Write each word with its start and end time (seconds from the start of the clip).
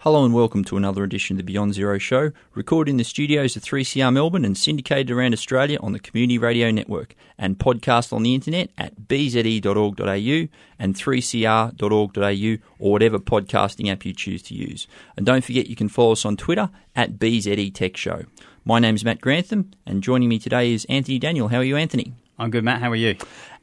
Hello 0.00 0.24
and 0.24 0.34
welcome 0.34 0.62
to 0.64 0.76
another 0.76 1.02
edition 1.02 1.34
of 1.34 1.38
the 1.38 1.42
Beyond 1.52 1.72
Zero 1.74 1.96
Show, 1.98 2.30
recorded 2.54 2.90
in 2.90 2.96
the 2.98 3.02
studios 3.02 3.56
of 3.56 3.62
3CR 3.62 4.12
Melbourne 4.12 4.44
and 4.44 4.56
syndicated 4.56 5.10
around 5.10 5.32
Australia 5.32 5.78
on 5.80 5.92
the 5.92 5.98
Community 5.98 6.36
Radio 6.38 6.70
Network 6.70 7.16
and 7.38 7.58
podcast 7.58 8.12
on 8.12 8.22
the 8.22 8.34
internet 8.34 8.70
at 8.76 9.08
bze.org.au 9.08 10.48
and 10.78 10.94
3cr.org.au 10.94 12.68
or 12.78 12.92
whatever 12.92 13.18
podcasting 13.18 13.90
app 13.90 14.04
you 14.04 14.12
choose 14.12 14.42
to 14.42 14.54
use. 14.54 14.86
And 15.16 15.24
don't 15.24 15.42
forget 15.42 15.66
you 15.68 15.76
can 15.76 15.88
follow 15.88 16.12
us 16.12 16.26
on 16.26 16.36
Twitter 16.36 16.70
at 16.94 17.18
BZE 17.18 17.74
Tech 17.74 17.96
Show. 17.96 18.24
My 18.64 18.78
name 18.78 18.94
is 18.94 19.04
Matt 19.04 19.22
Grantham 19.22 19.72
and 19.86 20.02
joining 20.02 20.28
me 20.28 20.38
today 20.38 20.72
is 20.72 20.84
Anthony 20.90 21.18
Daniel. 21.18 21.48
How 21.48 21.58
are 21.58 21.64
you, 21.64 21.76
Anthony? 21.76 22.12
I'm 22.38 22.50
good, 22.50 22.64
Matt. 22.64 22.82
How 22.82 22.90
are 22.90 22.96
you? 22.96 23.16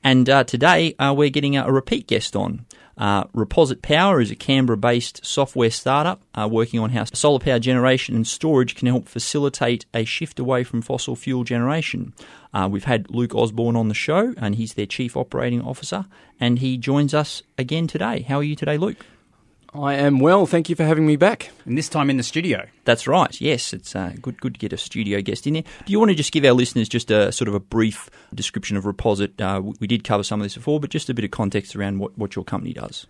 And 0.04 0.28
uh, 0.30 0.44
today 0.44 0.96
uh, 0.98 1.14
we're 1.16 1.30
getting 1.30 1.56
a 1.56 1.72
repeat 1.72 2.08
guest 2.08 2.36
on. 2.36 2.66
Uh, 2.98 3.24
Reposit 3.26 3.82
Power 3.82 4.22
is 4.22 4.32
a 4.32 4.36
Canberra 4.36 4.78
based 4.78 5.26
software 5.26 5.72
startup 5.72 6.22
uh, 6.36 6.48
working 6.50 6.80
on 6.80 6.92
how 6.92 7.06
solar 7.06 7.40
power 7.40 7.60
generation 7.60 8.16
and 8.16 8.28
storage 8.28 8.76
can 8.76 8.88
help 8.88 9.08
facilitate 9.08 9.86
a 9.94 10.06
shift 10.06 10.40
away 10.40 10.64
from 10.64 10.82
fossil 10.82 11.16
fuel 11.16 11.44
generation. 11.44 12.14
Uh, 12.54 12.70
we've 12.72 12.84
had 12.84 13.10
Luke 13.10 13.34
Osborne 13.34 13.76
on 13.76 13.88
the 13.88 13.96
show, 13.96 14.34
and 14.38 14.56
he's 14.56 14.76
their 14.76 14.86
Chief 14.86 15.18
Operating 15.18 15.62
Officer, 15.62 16.06
and 16.40 16.60
he 16.60 16.78
joins 16.78 17.14
us 17.14 17.42
again 17.58 17.88
today. 17.88 18.22
How 18.22 18.38
are 18.38 18.44
you 18.44 18.56
today, 18.56 18.78
Luke? 18.78 19.06
I 19.76 19.96
am 19.96 20.20
well. 20.20 20.46
Thank 20.46 20.70
you 20.70 20.76
for 20.76 20.84
having 20.84 21.06
me 21.06 21.16
back. 21.16 21.50
And 21.66 21.78
this 21.78 21.90
time 21.90 22.10
in 22.10 22.18
the 22.18 22.24
studio. 22.24 22.68
That's 22.86 23.08
right. 23.08 23.40
Yes, 23.42 23.74
it's 23.74 23.96
uh, 23.96 24.14
good. 24.22 24.40
Good 24.40 24.54
to 24.54 24.60
get 24.60 24.72
a 24.72 24.78
studio 24.78 25.22
guest 25.22 25.48
in 25.48 25.54
there. 25.54 25.64
Do 25.86 25.92
you 25.92 26.00
want 26.00 26.10
to 26.10 26.16
just 26.16 26.32
give 26.32 26.46
our 26.46 26.54
listeners 26.54 26.88
just 26.88 27.10
a 27.10 27.32
sort 27.32 27.48
of 27.48 27.56
a 27.56 27.60
brief 27.60 28.10
description 28.36 28.78
of 28.78 28.84
Reposit? 28.84 29.42
Uh, 29.42 29.62
we 29.80 29.88
did 29.88 30.04
cover 30.04 30.24
some 30.24 30.40
of 30.40 30.46
this 30.46 30.56
before, 30.56 30.80
but 30.80 30.92
just 30.92 31.10
a 31.10 31.14
bit 31.14 31.26
of 31.26 31.32
context 31.32 31.76
around 31.76 32.00
what, 32.00 32.18
what 32.18 32.36
your 32.36 32.46
company 32.46 32.74
does. 32.74 33.08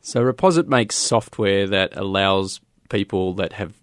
So 0.00 0.22
Reposit 0.22 0.68
makes 0.68 0.94
software 0.94 1.66
that 1.66 1.96
allows 1.96 2.60
people 2.88 3.34
that 3.34 3.54
have 3.54 3.74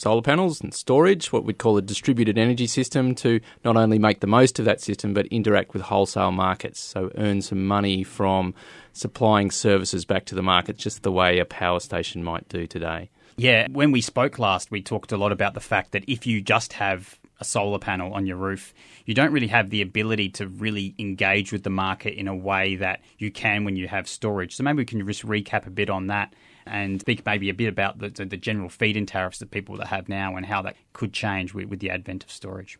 solar 0.00 0.22
panels 0.22 0.62
and 0.62 0.72
storage, 0.72 1.30
what 1.30 1.44
we'd 1.44 1.58
call 1.58 1.76
a 1.76 1.82
distributed 1.82 2.38
energy 2.38 2.66
system, 2.66 3.14
to 3.16 3.38
not 3.64 3.76
only 3.76 3.98
make 3.98 4.20
the 4.20 4.26
most 4.26 4.58
of 4.58 4.64
that 4.64 4.80
system 4.80 5.12
but 5.12 5.26
interact 5.26 5.74
with 5.74 5.82
wholesale 5.82 6.32
markets. 6.32 6.80
So 6.80 7.10
earn 7.16 7.42
some 7.42 7.66
money 7.66 8.02
from 8.02 8.54
supplying 8.94 9.50
services 9.50 10.06
back 10.06 10.24
to 10.26 10.34
the 10.34 10.42
market, 10.42 10.78
just 10.78 11.02
the 11.02 11.12
way 11.12 11.38
a 11.38 11.44
power 11.44 11.80
station 11.80 12.24
might 12.24 12.48
do 12.48 12.66
today. 12.66 13.10
Yeah, 13.36 13.68
when 13.70 13.92
we 13.92 14.00
spoke 14.00 14.38
last, 14.38 14.70
we 14.70 14.82
talked 14.82 15.12
a 15.12 15.16
lot 15.16 15.32
about 15.32 15.54
the 15.54 15.60
fact 15.60 15.92
that 15.92 16.04
if 16.08 16.26
you 16.26 16.40
just 16.40 16.72
have 16.74 17.18
a 17.38 17.44
solar 17.44 17.78
panel 17.78 18.12
on 18.12 18.26
your 18.26 18.36
roof, 18.36 18.74
you 19.06 19.14
don't 19.14 19.32
really 19.32 19.46
have 19.48 19.70
the 19.70 19.82
ability 19.82 20.30
to 20.30 20.46
really 20.46 20.94
engage 20.98 21.52
with 21.52 21.62
the 21.62 21.70
market 21.70 22.14
in 22.14 22.28
a 22.28 22.36
way 22.36 22.76
that 22.76 23.00
you 23.18 23.30
can 23.30 23.64
when 23.64 23.76
you 23.76 23.88
have 23.88 24.08
storage. 24.08 24.56
So 24.56 24.62
maybe 24.62 24.78
we 24.78 24.84
can 24.84 25.06
just 25.06 25.26
recap 25.26 25.66
a 25.66 25.70
bit 25.70 25.90
on 25.90 26.08
that 26.08 26.34
and 26.70 27.00
speak 27.00 27.26
maybe 27.26 27.50
a 27.50 27.54
bit 27.54 27.68
about 27.68 27.98
the, 27.98 28.08
the 28.08 28.36
general 28.36 28.68
feed-in 28.68 29.04
tariffs 29.04 29.38
that 29.38 29.50
people 29.50 29.76
that 29.76 29.88
have 29.88 30.08
now 30.08 30.36
and 30.36 30.46
how 30.46 30.62
that 30.62 30.76
could 30.92 31.12
change 31.12 31.52
with, 31.52 31.66
with 31.66 31.80
the 31.80 31.90
advent 31.90 32.22
of 32.22 32.30
storage. 32.30 32.78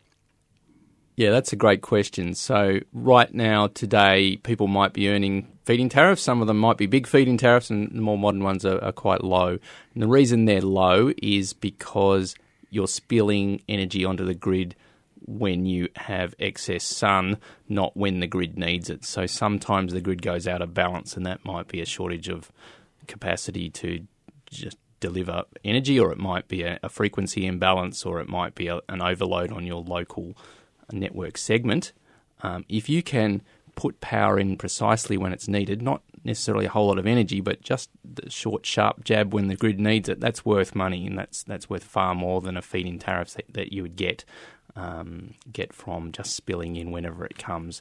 Yeah, 1.17 1.31
that's 1.31 1.53
a 1.53 1.57
great 1.57 1.83
question. 1.83 2.35
So, 2.35 2.79
right 2.95 3.35
now, 3.35 3.67
today, 3.67 4.37
people 4.37 4.69
might 4.69 4.93
be 4.93 5.09
earning 5.09 5.49
feed-in 5.65 5.89
tariffs. 5.89 6.23
Some 6.23 6.41
of 6.41 6.47
them 6.47 6.59
might 6.59 6.79
be 6.79 6.87
big 6.87 7.07
feed-in 7.07 7.37
tariffs, 7.37 7.69
and 7.69 7.91
the 7.91 8.01
more 8.01 8.17
modern 8.17 8.43
ones 8.43 8.65
are, 8.65 8.83
are 8.83 8.93
quite 8.93 9.23
low. 9.23 9.59
And 9.93 10.03
the 10.03 10.09
reason 10.09 10.45
they're 10.45 10.63
low 10.63 11.13
is 11.21 11.53
because 11.53 12.37
you're 12.71 12.89
spilling 12.89 13.61
energy 13.69 14.05
onto 14.05 14.25
the 14.25 14.35
grid 14.35 14.77
when 15.27 15.67
you 15.67 15.89
have 15.97 16.35
excess 16.39 16.85
sun, 16.85 17.37
not 17.69 17.97
when 17.97 18.21
the 18.21 18.27
grid 18.27 18.57
needs 18.57 18.89
it. 18.89 19.05
So, 19.05 19.27
sometimes 19.27 19.93
the 19.93 20.01
grid 20.01 20.23
goes 20.23 20.47
out 20.47 20.63
of 20.63 20.73
balance, 20.73 21.17
and 21.17 21.27
that 21.27 21.45
might 21.45 21.69
be 21.69 21.83
a 21.83 21.87
shortage 21.87 22.29
of 22.29 22.51
capacity 23.07 23.71
to 23.71 24.07
just 24.51 24.79
deliver 25.01 25.45
energy, 25.65 25.99
or 25.99 26.13
it 26.13 26.19
might 26.19 26.49
be 26.49 26.63
a, 26.63 26.79
a 26.83 26.89
frequency 26.89 27.47
imbalance, 27.47 28.05
or 28.05 28.21
it 28.21 28.29
might 28.29 28.55
be 28.55 28.69
a, 28.69 28.81
an 28.89 29.01
overload 29.01 29.53
on 29.53 29.67
your 29.67 29.83
local 29.83 30.37
network 30.93 31.39
segment. 31.39 31.93
Um, 32.43 32.65
if 32.69 32.89
you 32.89 33.03
can 33.03 33.43
put 33.77 34.01
power 34.01 34.39
in 34.39 34.57
precisely 34.57 35.17
when 35.17 35.33
it's 35.33 35.49
needed, 35.49 35.81
not 35.81 36.03
necessarily 36.25 36.67
a 36.67 36.71
whole 36.71 36.89
lot 36.89 36.99
of 36.99 37.07
energy, 37.07 37.41
but 37.41 37.63
just 37.63 37.89
the 38.05 38.29
short, 38.29 38.67
sharp 38.67 39.05
jab 39.05 39.33
when 39.33 39.49
the 39.49 39.57
grid 39.57 39.81
needs 39.81 40.09
it, 40.09 40.21
that's 40.21 40.45
worth 40.45 40.75
money, 40.75 41.07
and 41.07 41.17
that's 41.17 41.43
that's 41.45 41.71
worth 41.71 41.85
far 41.85 42.15
more 42.15 42.41
than 42.41 42.57
a 42.57 42.63
feed-in 42.63 42.99
tariff 42.99 43.33
that, 43.35 43.47
that 43.53 43.73
you 43.73 43.83
would 43.83 43.97
get 43.97 44.25
um, 44.77 45.35
get 45.51 45.73
from 45.73 46.13
just 46.13 46.35
spilling 46.35 46.77
in 46.77 46.91
whenever 46.91 47.25
it 47.25 47.39
comes. 47.39 47.81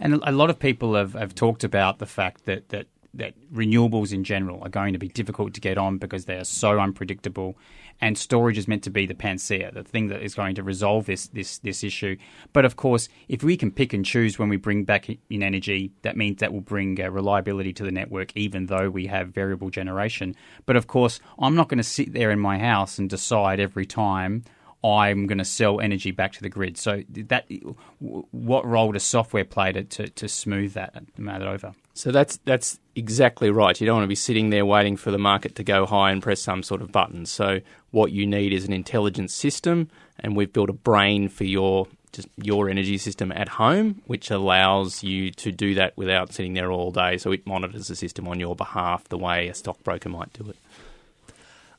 And 0.00 0.14
a 0.14 0.32
lot 0.32 0.50
of 0.50 0.58
people 0.58 0.94
have, 0.94 1.12
have 1.12 1.34
talked 1.34 1.62
about 1.62 1.98
the 1.98 2.06
fact 2.06 2.46
that, 2.46 2.70
that 2.70 2.86
that 3.16 3.34
renewables 3.52 4.12
in 4.12 4.24
general 4.24 4.62
are 4.62 4.68
going 4.68 4.92
to 4.92 4.98
be 4.98 5.08
difficult 5.08 5.54
to 5.54 5.60
get 5.60 5.78
on 5.78 5.98
because 5.98 6.24
they 6.24 6.36
are 6.36 6.44
so 6.44 6.78
unpredictable. 6.78 7.56
And 8.00 8.18
storage 8.18 8.58
is 8.58 8.68
meant 8.68 8.82
to 8.84 8.90
be 8.90 9.06
the 9.06 9.14
panacea, 9.14 9.72
the 9.72 9.82
thing 9.82 10.08
that 10.08 10.22
is 10.22 10.34
going 10.34 10.54
to 10.56 10.62
resolve 10.62 11.06
this 11.06 11.28
this 11.28 11.58
this 11.58 11.82
issue. 11.82 12.16
But 12.52 12.66
of 12.66 12.76
course, 12.76 13.08
if 13.28 13.42
we 13.42 13.56
can 13.56 13.70
pick 13.70 13.94
and 13.94 14.04
choose 14.04 14.38
when 14.38 14.50
we 14.50 14.58
bring 14.58 14.84
back 14.84 15.08
in 15.08 15.42
energy, 15.42 15.92
that 16.02 16.16
means 16.16 16.40
that 16.40 16.52
will 16.52 16.60
bring 16.60 17.00
uh, 17.00 17.10
reliability 17.10 17.72
to 17.72 17.84
the 17.84 17.90
network, 17.90 18.36
even 18.36 18.66
though 18.66 18.90
we 18.90 19.06
have 19.06 19.28
variable 19.28 19.70
generation. 19.70 20.36
But 20.66 20.76
of 20.76 20.86
course, 20.86 21.20
I'm 21.38 21.54
not 21.54 21.68
going 21.68 21.78
to 21.78 21.84
sit 21.84 22.12
there 22.12 22.30
in 22.30 22.38
my 22.38 22.58
house 22.58 22.98
and 22.98 23.08
decide 23.08 23.60
every 23.60 23.86
time 23.86 24.44
I'm 24.84 25.26
going 25.26 25.38
to 25.38 25.44
sell 25.44 25.80
energy 25.80 26.10
back 26.10 26.32
to 26.32 26.42
the 26.42 26.50
grid. 26.50 26.76
So 26.76 27.02
that 27.08 27.50
what 27.98 28.66
role 28.66 28.92
does 28.92 29.04
software 29.04 29.44
play 29.44 29.72
to, 29.72 29.84
to, 29.84 30.08
to 30.08 30.28
smooth 30.28 30.74
that 30.74 31.18
matter 31.18 31.48
over? 31.48 31.72
So 31.96 32.12
that's 32.12 32.38
that's 32.44 32.78
exactly 32.94 33.50
right. 33.50 33.80
You 33.80 33.86
don't 33.86 33.96
want 33.96 34.04
to 34.04 34.08
be 34.08 34.14
sitting 34.14 34.50
there 34.50 34.66
waiting 34.66 34.98
for 34.98 35.10
the 35.10 35.18
market 35.18 35.54
to 35.54 35.64
go 35.64 35.86
high 35.86 36.10
and 36.10 36.22
press 36.22 36.40
some 36.40 36.62
sort 36.62 36.82
of 36.82 36.92
button. 36.92 37.24
So 37.24 37.60
what 37.90 38.12
you 38.12 38.26
need 38.26 38.52
is 38.52 38.66
an 38.66 38.74
intelligent 38.74 39.30
system, 39.30 39.88
and 40.20 40.36
we've 40.36 40.52
built 40.52 40.68
a 40.68 40.74
brain 40.74 41.30
for 41.30 41.44
your 41.44 41.88
just 42.12 42.28
your 42.36 42.68
energy 42.68 42.98
system 42.98 43.32
at 43.32 43.48
home, 43.48 44.02
which 44.06 44.30
allows 44.30 45.02
you 45.02 45.30
to 45.32 45.50
do 45.50 45.74
that 45.74 45.96
without 45.96 46.34
sitting 46.34 46.52
there 46.52 46.70
all 46.70 46.90
day. 46.90 47.16
So 47.16 47.32
it 47.32 47.46
monitors 47.46 47.88
the 47.88 47.96
system 47.96 48.28
on 48.28 48.40
your 48.40 48.54
behalf 48.54 49.04
the 49.04 49.18
way 49.18 49.48
a 49.48 49.54
stockbroker 49.54 50.10
might 50.10 50.32
do 50.34 50.50
it. 50.50 50.56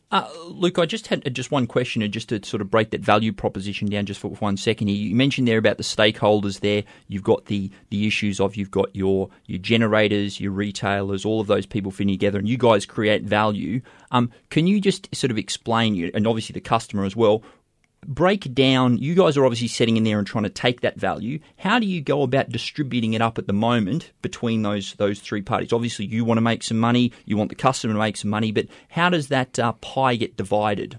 Uh, 0.09 0.29
Luke, 0.45 0.79
I 0.79 0.85
just 0.85 1.07
had 1.07 1.33
just 1.35 1.51
one 1.51 1.67
question, 1.67 2.01
and 2.01 2.13
just 2.13 2.29
to 2.29 2.43
sort 2.45 2.61
of 2.61 2.71
break 2.71 2.91
that 2.91 3.01
value 3.01 3.33
proposition 3.33 3.89
down 3.89 4.05
just 4.05 4.21
for 4.21 4.29
one 4.29 4.55
second. 4.55 4.87
You 4.87 5.13
mentioned 5.13 5.47
there 5.47 5.57
about 5.57 5.77
the 5.77 5.83
stakeholders. 5.83 6.61
There, 6.61 6.83
you've 7.09 7.23
got 7.23 7.45
the 7.45 7.69
the 7.89 8.07
issues 8.07 8.39
of 8.39 8.55
you've 8.55 8.71
got 8.71 8.95
your 8.95 9.29
your 9.47 9.59
generators, 9.59 10.39
your 10.39 10.53
retailers, 10.53 11.25
all 11.25 11.41
of 11.41 11.47
those 11.47 11.65
people 11.65 11.91
fitting 11.91 12.13
together, 12.13 12.39
and 12.39 12.47
you 12.47 12.57
guys 12.57 12.85
create 12.85 13.23
value. 13.23 13.81
Um, 14.11 14.31
can 14.49 14.65
you 14.65 14.79
just 14.79 15.13
sort 15.13 15.31
of 15.31 15.37
explain, 15.37 16.09
and 16.13 16.25
obviously 16.25 16.53
the 16.53 16.61
customer 16.61 17.03
as 17.03 17.15
well, 17.15 17.43
break 18.07 18.53
down 18.53 18.97
you 18.97 19.13
guys 19.13 19.35
are 19.35 19.45
obviously 19.45 19.67
sitting 19.67 19.97
in 19.97 20.03
there 20.03 20.17
and 20.17 20.25
trying 20.25 20.45
to 20.45 20.49
take 20.49 20.81
that 20.81 20.97
value. 20.97 21.39
How 21.57 21.77
do 21.77 21.85
you 21.85 22.01
go 22.01 22.23
about 22.23 22.49
distributing 22.49 23.13
it 23.13 23.21
up 23.21 23.37
at 23.37 23.47
the 23.47 23.53
moment 23.53 24.11
between 24.21 24.61
those 24.61 24.93
those 24.93 25.19
three 25.19 25.41
parties? 25.41 25.73
Obviously 25.73 26.05
you 26.05 26.23
want 26.23 26.37
to 26.37 26.41
make 26.41 26.63
some 26.63 26.79
money 26.79 27.11
you 27.25 27.37
want 27.37 27.49
the 27.49 27.55
customer 27.55 27.93
to 27.93 27.99
make 27.99 28.17
some 28.17 28.31
money 28.31 28.51
but 28.51 28.67
how 28.89 29.09
does 29.09 29.27
that 29.27 29.59
uh, 29.59 29.73
pie 29.73 30.15
get 30.15 30.37
divided? 30.37 30.97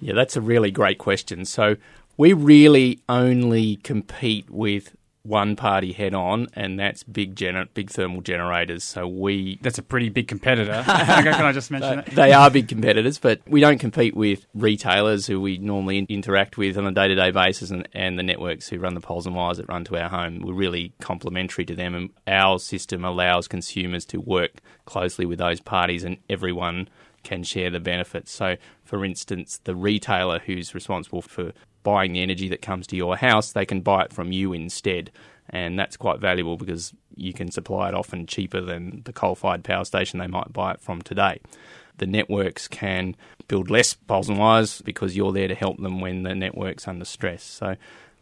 Yeah 0.00 0.14
that's 0.14 0.36
a 0.36 0.40
really 0.40 0.70
great 0.70 0.98
question. 0.98 1.44
So 1.44 1.76
we 2.16 2.32
really 2.32 3.00
only 3.08 3.76
compete 3.76 4.50
with 4.50 4.96
one 5.26 5.56
party 5.56 5.92
head 5.92 6.14
on, 6.14 6.48
and 6.54 6.78
that's 6.78 7.02
big 7.02 7.34
gener- 7.34 7.68
big 7.74 7.90
thermal 7.90 8.20
generators. 8.20 8.84
So 8.84 9.06
we 9.06 9.58
that's 9.62 9.78
a 9.78 9.82
pretty 9.82 10.08
big 10.08 10.28
competitor. 10.28 10.82
Can 10.86 11.44
I 11.44 11.52
just 11.52 11.70
mention 11.70 11.96
that? 11.96 12.06
They 12.06 12.32
are 12.32 12.50
big 12.50 12.68
competitors, 12.68 13.18
but 13.18 13.40
we 13.46 13.60
don't 13.60 13.78
compete 13.78 14.16
with 14.16 14.46
retailers 14.54 15.26
who 15.26 15.40
we 15.40 15.58
normally 15.58 16.06
interact 16.08 16.56
with 16.56 16.78
on 16.78 16.86
a 16.86 16.92
day 16.92 17.08
to 17.08 17.14
day 17.14 17.30
basis, 17.30 17.70
and, 17.70 17.88
and 17.92 18.18
the 18.18 18.22
networks 18.22 18.68
who 18.68 18.78
run 18.78 18.94
the 18.94 19.00
poles 19.00 19.26
and 19.26 19.34
wires 19.34 19.58
that 19.58 19.68
run 19.68 19.84
to 19.84 20.00
our 20.00 20.08
home. 20.08 20.40
We're 20.40 20.54
really 20.54 20.92
complementary 21.00 21.64
to 21.66 21.74
them, 21.74 21.94
and 21.94 22.10
our 22.26 22.58
system 22.58 23.04
allows 23.04 23.48
consumers 23.48 24.04
to 24.06 24.20
work 24.20 24.60
closely 24.84 25.26
with 25.26 25.38
those 25.38 25.60
parties, 25.60 26.04
and 26.04 26.18
everyone 26.30 26.88
can 27.26 27.42
share 27.42 27.70
the 27.70 27.80
benefits. 27.80 28.30
So, 28.30 28.56
for 28.84 29.04
instance, 29.04 29.60
the 29.64 29.74
retailer 29.74 30.38
who's 30.38 30.74
responsible 30.74 31.22
for 31.22 31.52
buying 31.82 32.12
the 32.12 32.22
energy 32.22 32.48
that 32.48 32.62
comes 32.62 32.86
to 32.86 32.96
your 32.96 33.16
house, 33.16 33.52
they 33.52 33.66
can 33.66 33.80
buy 33.80 34.04
it 34.04 34.12
from 34.12 34.32
you 34.32 34.52
instead. 34.52 35.10
And 35.50 35.78
that's 35.78 35.96
quite 35.96 36.20
valuable 36.20 36.56
because 36.56 36.92
you 37.16 37.32
can 37.32 37.50
supply 37.50 37.88
it 37.88 37.94
often 37.94 38.26
cheaper 38.26 38.60
than 38.60 39.02
the 39.04 39.12
coal 39.12 39.34
fired 39.34 39.64
power 39.64 39.84
station 39.84 40.18
they 40.18 40.26
might 40.26 40.52
buy 40.52 40.72
it 40.72 40.80
from 40.80 41.02
today. 41.02 41.40
The 41.98 42.06
networks 42.06 42.68
can 42.68 43.16
build 43.48 43.70
less 43.70 43.94
poles 43.94 44.28
and 44.28 44.38
wires 44.38 44.82
because 44.82 45.16
you're 45.16 45.32
there 45.32 45.48
to 45.48 45.54
help 45.54 45.80
them 45.80 46.00
when 46.00 46.22
the 46.22 46.34
network's 46.34 46.86
under 46.86 47.04
stress. 47.04 47.42
So, 47.42 47.76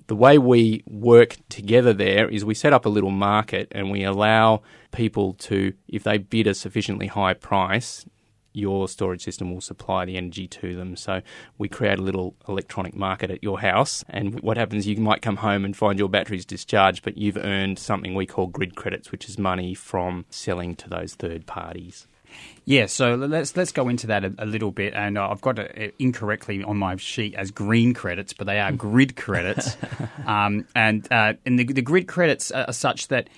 the 0.06 0.16
way 0.16 0.36
we 0.36 0.82
work 0.86 1.36
together 1.48 1.94
there 1.94 2.28
is 2.28 2.44
we 2.44 2.54
set 2.54 2.74
up 2.74 2.84
a 2.84 2.90
little 2.90 3.10
market 3.10 3.68
and 3.72 3.90
we 3.90 4.04
allow 4.04 4.60
people 4.92 5.32
to, 5.34 5.72
if 5.88 6.02
they 6.02 6.18
bid 6.18 6.46
a 6.46 6.54
sufficiently 6.54 7.06
high 7.06 7.32
price, 7.32 8.04
your 8.54 8.88
storage 8.88 9.22
system 9.22 9.52
will 9.52 9.60
supply 9.60 10.04
the 10.04 10.16
energy 10.16 10.46
to 10.46 10.76
them. 10.76 10.96
So 10.96 11.20
we 11.58 11.68
create 11.68 11.98
a 11.98 12.02
little 12.02 12.34
electronic 12.48 12.94
market 12.94 13.30
at 13.30 13.42
your 13.42 13.60
house. 13.60 14.04
And 14.08 14.40
what 14.40 14.56
happens, 14.56 14.86
you 14.86 14.96
might 14.96 15.20
come 15.20 15.36
home 15.36 15.64
and 15.64 15.76
find 15.76 15.98
your 15.98 16.08
batteries 16.08 16.46
discharged, 16.46 17.02
but 17.04 17.18
you've 17.18 17.36
earned 17.36 17.78
something 17.78 18.14
we 18.14 18.26
call 18.26 18.46
grid 18.46 18.76
credits, 18.76 19.10
which 19.12 19.28
is 19.28 19.38
money 19.38 19.74
from 19.74 20.24
selling 20.30 20.76
to 20.76 20.88
those 20.88 21.14
third 21.14 21.46
parties. 21.46 22.06
Yeah, 22.64 22.86
so 22.86 23.14
let's 23.14 23.56
let's 23.56 23.72
go 23.72 23.88
into 23.88 24.08
that 24.08 24.24
a, 24.24 24.34
a 24.38 24.46
little 24.46 24.72
bit. 24.72 24.94
And 24.94 25.18
uh, 25.18 25.28
I've 25.28 25.40
got 25.40 25.58
it 25.58 25.94
incorrectly 25.98 26.64
on 26.64 26.78
my 26.78 26.96
sheet 26.96 27.34
as 27.34 27.50
green 27.50 27.94
credits, 27.94 28.32
but 28.32 28.46
they 28.46 28.58
are 28.58 28.72
grid 28.86 29.16
credits. 29.16 29.76
Um, 30.26 30.66
and 30.74 31.06
uh, 31.12 31.34
and 31.44 31.58
the, 31.58 31.64
the 31.64 31.82
grid 31.82 32.08
credits 32.08 32.50
are 32.50 32.72
such 32.72 33.08
that 33.08 33.28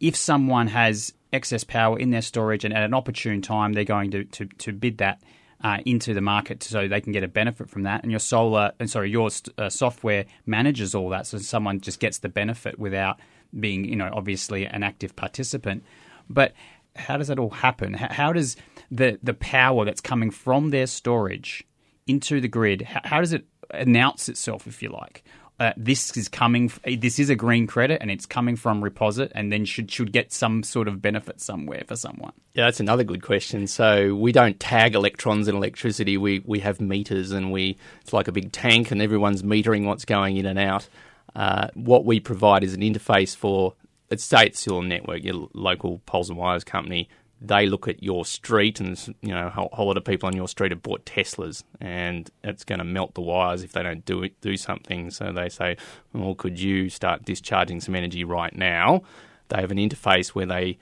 if 0.00 0.16
someone 0.16 0.68
has 0.68 1.12
excess 1.32 1.64
power 1.64 1.98
in 1.98 2.10
their 2.10 2.22
storage 2.22 2.64
and 2.64 2.74
at 2.74 2.82
an 2.82 2.94
opportune 2.94 3.42
time, 3.42 3.72
they're 3.72 3.84
going 3.84 4.10
to 4.10 4.24
to, 4.24 4.46
to 4.46 4.72
bid 4.72 4.98
that. 4.98 5.20
Uh, 5.64 5.78
into 5.86 6.12
the 6.12 6.20
market 6.20 6.62
so 6.62 6.86
they 6.86 7.00
can 7.00 7.12
get 7.12 7.24
a 7.24 7.28
benefit 7.28 7.70
from 7.70 7.84
that, 7.84 8.02
and 8.02 8.12
your 8.12 8.20
solar 8.20 8.72
and 8.78 8.90
sorry, 8.90 9.10
your 9.10 9.30
uh, 9.56 9.70
software 9.70 10.26
manages 10.44 10.94
all 10.94 11.08
that, 11.08 11.26
so 11.26 11.38
someone 11.38 11.80
just 11.80 11.98
gets 11.98 12.18
the 12.18 12.28
benefit 12.28 12.78
without 12.78 13.18
being, 13.58 13.86
you 13.86 13.96
know, 13.96 14.10
obviously 14.12 14.66
an 14.66 14.82
active 14.82 15.16
participant. 15.16 15.82
But 16.28 16.52
how 16.94 17.16
does 17.16 17.28
that 17.28 17.38
all 17.38 17.50
happen? 17.50 17.94
How 17.94 18.34
does 18.34 18.56
the 18.90 19.18
the 19.22 19.32
power 19.32 19.86
that's 19.86 20.02
coming 20.02 20.30
from 20.30 20.70
their 20.70 20.86
storage 20.86 21.64
into 22.06 22.38
the 22.38 22.48
grid? 22.48 22.82
How, 22.82 23.00
how 23.04 23.20
does 23.20 23.32
it 23.32 23.46
announce 23.70 24.28
itself, 24.28 24.66
if 24.66 24.82
you 24.82 24.90
like? 24.90 25.24
Uh, 25.58 25.72
this 25.76 26.14
is 26.16 26.28
coming. 26.28 26.70
This 26.84 27.18
is 27.18 27.30
a 27.30 27.34
green 27.34 27.66
credit, 27.66 28.02
and 28.02 28.10
it's 28.10 28.26
coming 28.26 28.56
from 28.56 28.82
Reposit, 28.82 29.32
and 29.34 29.50
then 29.50 29.64
should 29.64 29.90
should 29.90 30.12
get 30.12 30.32
some 30.32 30.62
sort 30.62 30.86
of 30.86 31.00
benefit 31.00 31.40
somewhere 31.40 31.82
for 31.86 31.96
someone. 31.96 32.32
Yeah, 32.52 32.66
that's 32.66 32.80
another 32.80 33.04
good 33.04 33.22
question. 33.22 33.66
So 33.66 34.14
we 34.14 34.32
don't 34.32 34.60
tag 34.60 34.94
electrons 34.94 35.48
in 35.48 35.54
electricity. 35.54 36.18
We 36.18 36.42
we 36.44 36.60
have 36.60 36.80
meters, 36.80 37.32
and 37.32 37.52
we 37.52 37.78
it's 38.02 38.12
like 38.12 38.28
a 38.28 38.32
big 38.32 38.52
tank, 38.52 38.90
and 38.90 39.00
everyone's 39.00 39.42
metering 39.42 39.86
what's 39.86 40.04
going 40.04 40.36
in 40.36 40.44
and 40.44 40.58
out. 40.58 40.88
Uh, 41.34 41.68
what 41.74 42.04
we 42.04 42.20
provide 42.20 42.62
is 42.62 42.74
an 42.74 42.80
interface 42.80 43.34
for 43.34 43.74
let's 44.10 44.24
say 44.24 44.46
it's 44.46 44.66
your 44.66 44.82
network, 44.82 45.24
your 45.24 45.48
local 45.54 46.00
poles 46.06 46.28
and 46.28 46.38
wires 46.38 46.64
company. 46.64 47.08
They 47.46 47.66
look 47.66 47.86
at 47.88 48.02
your 48.02 48.24
street, 48.24 48.80
and 48.80 48.98
you 49.22 49.30
know 49.32 49.46
a 49.46 49.50
whole 49.50 49.86
lot 49.86 49.96
of 49.96 50.04
people 50.04 50.26
on 50.26 50.34
your 50.34 50.48
street 50.48 50.72
have 50.72 50.82
bought 50.82 51.04
Teslas, 51.04 51.62
and 51.80 52.30
it's 52.42 52.64
going 52.64 52.78
to 52.78 52.84
melt 52.84 53.14
the 53.14 53.20
wires 53.20 53.62
if 53.62 53.72
they 53.72 53.82
don't 53.82 54.04
do 54.04 54.22
it, 54.22 54.40
do 54.40 54.56
something. 54.56 55.10
So 55.10 55.32
they 55.32 55.48
say, 55.48 55.76
"Well, 56.12 56.34
could 56.34 56.58
you 56.58 56.88
start 56.88 57.24
discharging 57.24 57.80
some 57.80 57.94
energy 57.94 58.24
right 58.24 58.54
now?" 58.54 59.02
They 59.48 59.60
have 59.60 59.70
an 59.70 59.78
interface 59.78 60.28
where 60.28 60.46
they 60.46 60.78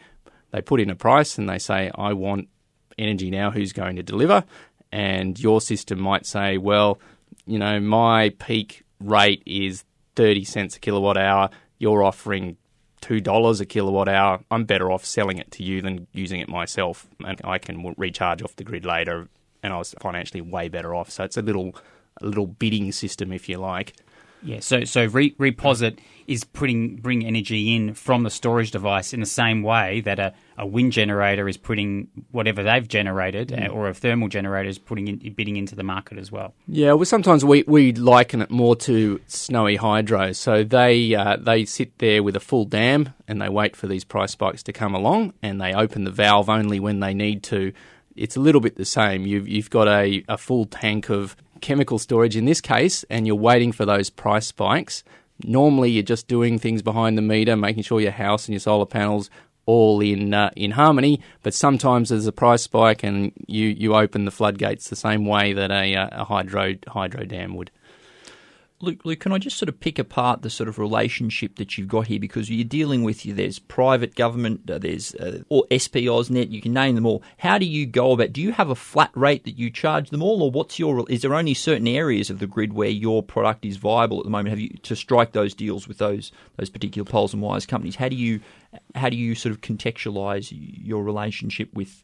they 0.52 0.62
put 0.62 0.80
in 0.80 0.90
a 0.90 0.94
price 0.94 1.36
and 1.38 1.48
they 1.48 1.58
say, 1.58 1.90
"I 1.94 2.12
want 2.12 2.48
energy 2.96 3.30
now. 3.30 3.50
Who's 3.50 3.72
going 3.72 3.96
to 3.96 4.02
deliver?" 4.02 4.44
And 4.90 5.38
your 5.38 5.60
system 5.60 6.00
might 6.00 6.24
say, 6.24 6.56
"Well, 6.56 6.98
you 7.46 7.58
know, 7.58 7.80
my 7.80 8.30
peak 8.30 8.84
rate 9.00 9.42
is 9.44 9.84
30 10.16 10.44
cents 10.44 10.76
a 10.76 10.80
kilowatt 10.80 11.16
hour. 11.16 11.50
You're 11.78 12.02
offering 12.02 12.56
$2 13.04 13.60
a 13.60 13.66
kilowatt 13.66 14.08
hour, 14.08 14.40
I'm 14.50 14.64
better 14.64 14.90
off 14.90 15.04
selling 15.04 15.38
it 15.38 15.50
to 15.52 15.62
you 15.62 15.82
than 15.82 16.06
using 16.12 16.40
it 16.40 16.48
myself. 16.48 17.06
And 17.24 17.40
I 17.44 17.58
can 17.58 17.94
recharge 17.96 18.42
off 18.42 18.56
the 18.56 18.64
grid 18.64 18.84
later, 18.84 19.28
and 19.62 19.72
I 19.72 19.78
was 19.78 19.94
financially 20.00 20.40
way 20.40 20.68
better 20.68 20.94
off. 20.94 21.10
So 21.10 21.24
it's 21.24 21.36
a 21.36 21.42
little, 21.42 21.76
a 22.22 22.26
little 22.26 22.46
bidding 22.46 22.92
system, 22.92 23.32
if 23.32 23.48
you 23.48 23.58
like. 23.58 23.94
Yeah, 24.44 24.60
so 24.60 24.84
so 24.84 25.06
Re- 25.06 25.34
Reposit 25.38 25.98
is 26.26 26.44
putting 26.44 26.96
bring 26.96 27.24
energy 27.24 27.74
in 27.74 27.94
from 27.94 28.22
the 28.22 28.30
storage 28.30 28.70
device 28.70 29.12
in 29.12 29.20
the 29.20 29.26
same 29.26 29.62
way 29.62 30.00
that 30.02 30.18
a, 30.18 30.32
a 30.56 30.66
wind 30.66 30.92
generator 30.92 31.48
is 31.48 31.56
putting 31.56 32.08
whatever 32.30 32.62
they've 32.62 32.86
generated, 32.86 33.48
mm. 33.48 33.74
or 33.74 33.88
a 33.88 33.94
thermal 33.94 34.28
generator 34.28 34.68
is 34.68 34.78
putting 34.78 35.08
in, 35.08 35.32
bidding 35.34 35.56
into 35.56 35.74
the 35.74 35.82
market 35.82 36.18
as 36.18 36.30
well. 36.30 36.54
Yeah, 36.66 36.92
well, 36.92 37.04
sometimes 37.04 37.44
we, 37.44 37.64
we 37.66 37.92
liken 37.92 38.42
it 38.42 38.50
more 38.50 38.76
to 38.76 39.20
snowy 39.26 39.76
hydro. 39.76 40.32
So 40.32 40.64
they 40.64 41.14
uh, 41.14 41.36
they 41.36 41.64
sit 41.64 41.98
there 41.98 42.22
with 42.22 42.36
a 42.36 42.40
full 42.40 42.64
dam 42.64 43.10
and 43.28 43.40
they 43.40 43.48
wait 43.48 43.76
for 43.76 43.86
these 43.86 44.04
price 44.04 44.32
spikes 44.32 44.62
to 44.64 44.72
come 44.72 44.94
along, 44.94 45.34
and 45.42 45.60
they 45.60 45.72
open 45.74 46.04
the 46.04 46.10
valve 46.10 46.48
only 46.48 46.80
when 46.80 47.00
they 47.00 47.14
need 47.14 47.42
to. 47.44 47.72
It's 48.16 48.36
a 48.36 48.40
little 48.40 48.60
bit 48.60 48.76
the 48.76 48.84
same. 48.84 49.26
You've 49.26 49.48
you've 49.48 49.70
got 49.70 49.88
a, 49.88 50.24
a 50.28 50.38
full 50.38 50.66
tank 50.66 51.10
of 51.10 51.36
chemical 51.60 51.98
storage 51.98 52.36
in 52.36 52.44
this 52.44 52.60
case, 52.60 53.04
and 53.10 53.26
you're 53.26 53.36
waiting 53.36 53.72
for 53.72 53.84
those 53.84 54.10
price 54.10 54.46
spikes. 54.46 55.04
Normally, 55.42 55.90
you're 55.90 56.02
just 56.02 56.28
doing 56.28 56.58
things 56.58 56.82
behind 56.82 57.18
the 57.18 57.22
meter, 57.22 57.56
making 57.56 57.82
sure 57.82 58.00
your 58.00 58.12
house 58.12 58.46
and 58.46 58.52
your 58.52 58.60
solar 58.60 58.86
panels 58.86 59.30
all 59.66 60.00
in 60.00 60.34
uh, 60.34 60.50
in 60.56 60.72
harmony. 60.72 61.20
But 61.42 61.54
sometimes 61.54 62.08
there's 62.08 62.26
a 62.26 62.32
price 62.32 62.62
spike, 62.62 63.02
and 63.02 63.32
you, 63.46 63.68
you 63.68 63.94
open 63.94 64.24
the 64.24 64.30
floodgates 64.30 64.88
the 64.88 64.96
same 64.96 65.26
way 65.26 65.52
that 65.52 65.70
a, 65.70 65.94
uh, 65.94 66.08
a 66.12 66.24
hydro 66.24 66.74
hydro 66.88 67.24
dam 67.24 67.54
would. 67.56 67.70
Luke, 68.84 69.04
Luke, 69.04 69.20
can 69.20 69.32
I 69.32 69.38
just 69.38 69.56
sort 69.56 69.68
of 69.68 69.80
pick 69.80 69.98
apart 69.98 70.42
the 70.42 70.50
sort 70.50 70.68
of 70.68 70.78
relationship 70.78 71.56
that 71.56 71.76
you've 71.76 71.88
got 71.88 72.06
here 72.06 72.20
because 72.20 72.50
you're 72.50 72.64
dealing 72.64 73.02
with 73.02 73.24
you. 73.24 73.32
There's 73.32 73.58
private 73.58 74.14
government, 74.14 74.70
uh, 74.70 74.78
there's 74.78 75.14
uh, 75.14 75.42
or 75.48 75.64
SP 75.72 76.06
AusNet, 76.06 76.50
you 76.50 76.60
can 76.60 76.72
name 76.72 76.94
them 76.94 77.06
all. 77.06 77.22
How 77.38 77.58
do 77.58 77.66
you 77.66 77.86
go 77.86 78.12
about? 78.12 78.32
Do 78.32 78.42
you 78.42 78.52
have 78.52 78.70
a 78.70 78.74
flat 78.74 79.10
rate 79.14 79.44
that 79.44 79.58
you 79.58 79.70
charge 79.70 80.10
them 80.10 80.22
all, 80.22 80.42
or 80.42 80.50
what's 80.50 80.78
your? 80.78 81.04
Is 81.08 81.22
there 81.22 81.34
only 81.34 81.54
certain 81.54 81.88
areas 81.88 82.30
of 82.30 82.38
the 82.38 82.46
grid 82.46 82.72
where 82.72 82.88
your 82.88 83.22
product 83.22 83.64
is 83.64 83.76
viable 83.76 84.18
at 84.18 84.24
the 84.24 84.30
moment? 84.30 84.50
Have 84.50 84.60
you 84.60 84.70
to 84.70 84.94
strike 84.94 85.32
those 85.32 85.54
deals 85.54 85.88
with 85.88 85.98
those 85.98 86.30
those 86.56 86.70
particular 86.70 87.04
poles 87.04 87.32
and 87.32 87.42
wires 87.42 87.66
companies? 87.66 87.96
How 87.96 88.08
do 88.08 88.16
you 88.16 88.40
how 88.94 89.08
do 89.08 89.16
you 89.16 89.34
sort 89.34 89.54
of 89.54 89.60
contextualise 89.60 90.48
your 90.50 91.02
relationship 91.02 91.72
with 91.72 92.02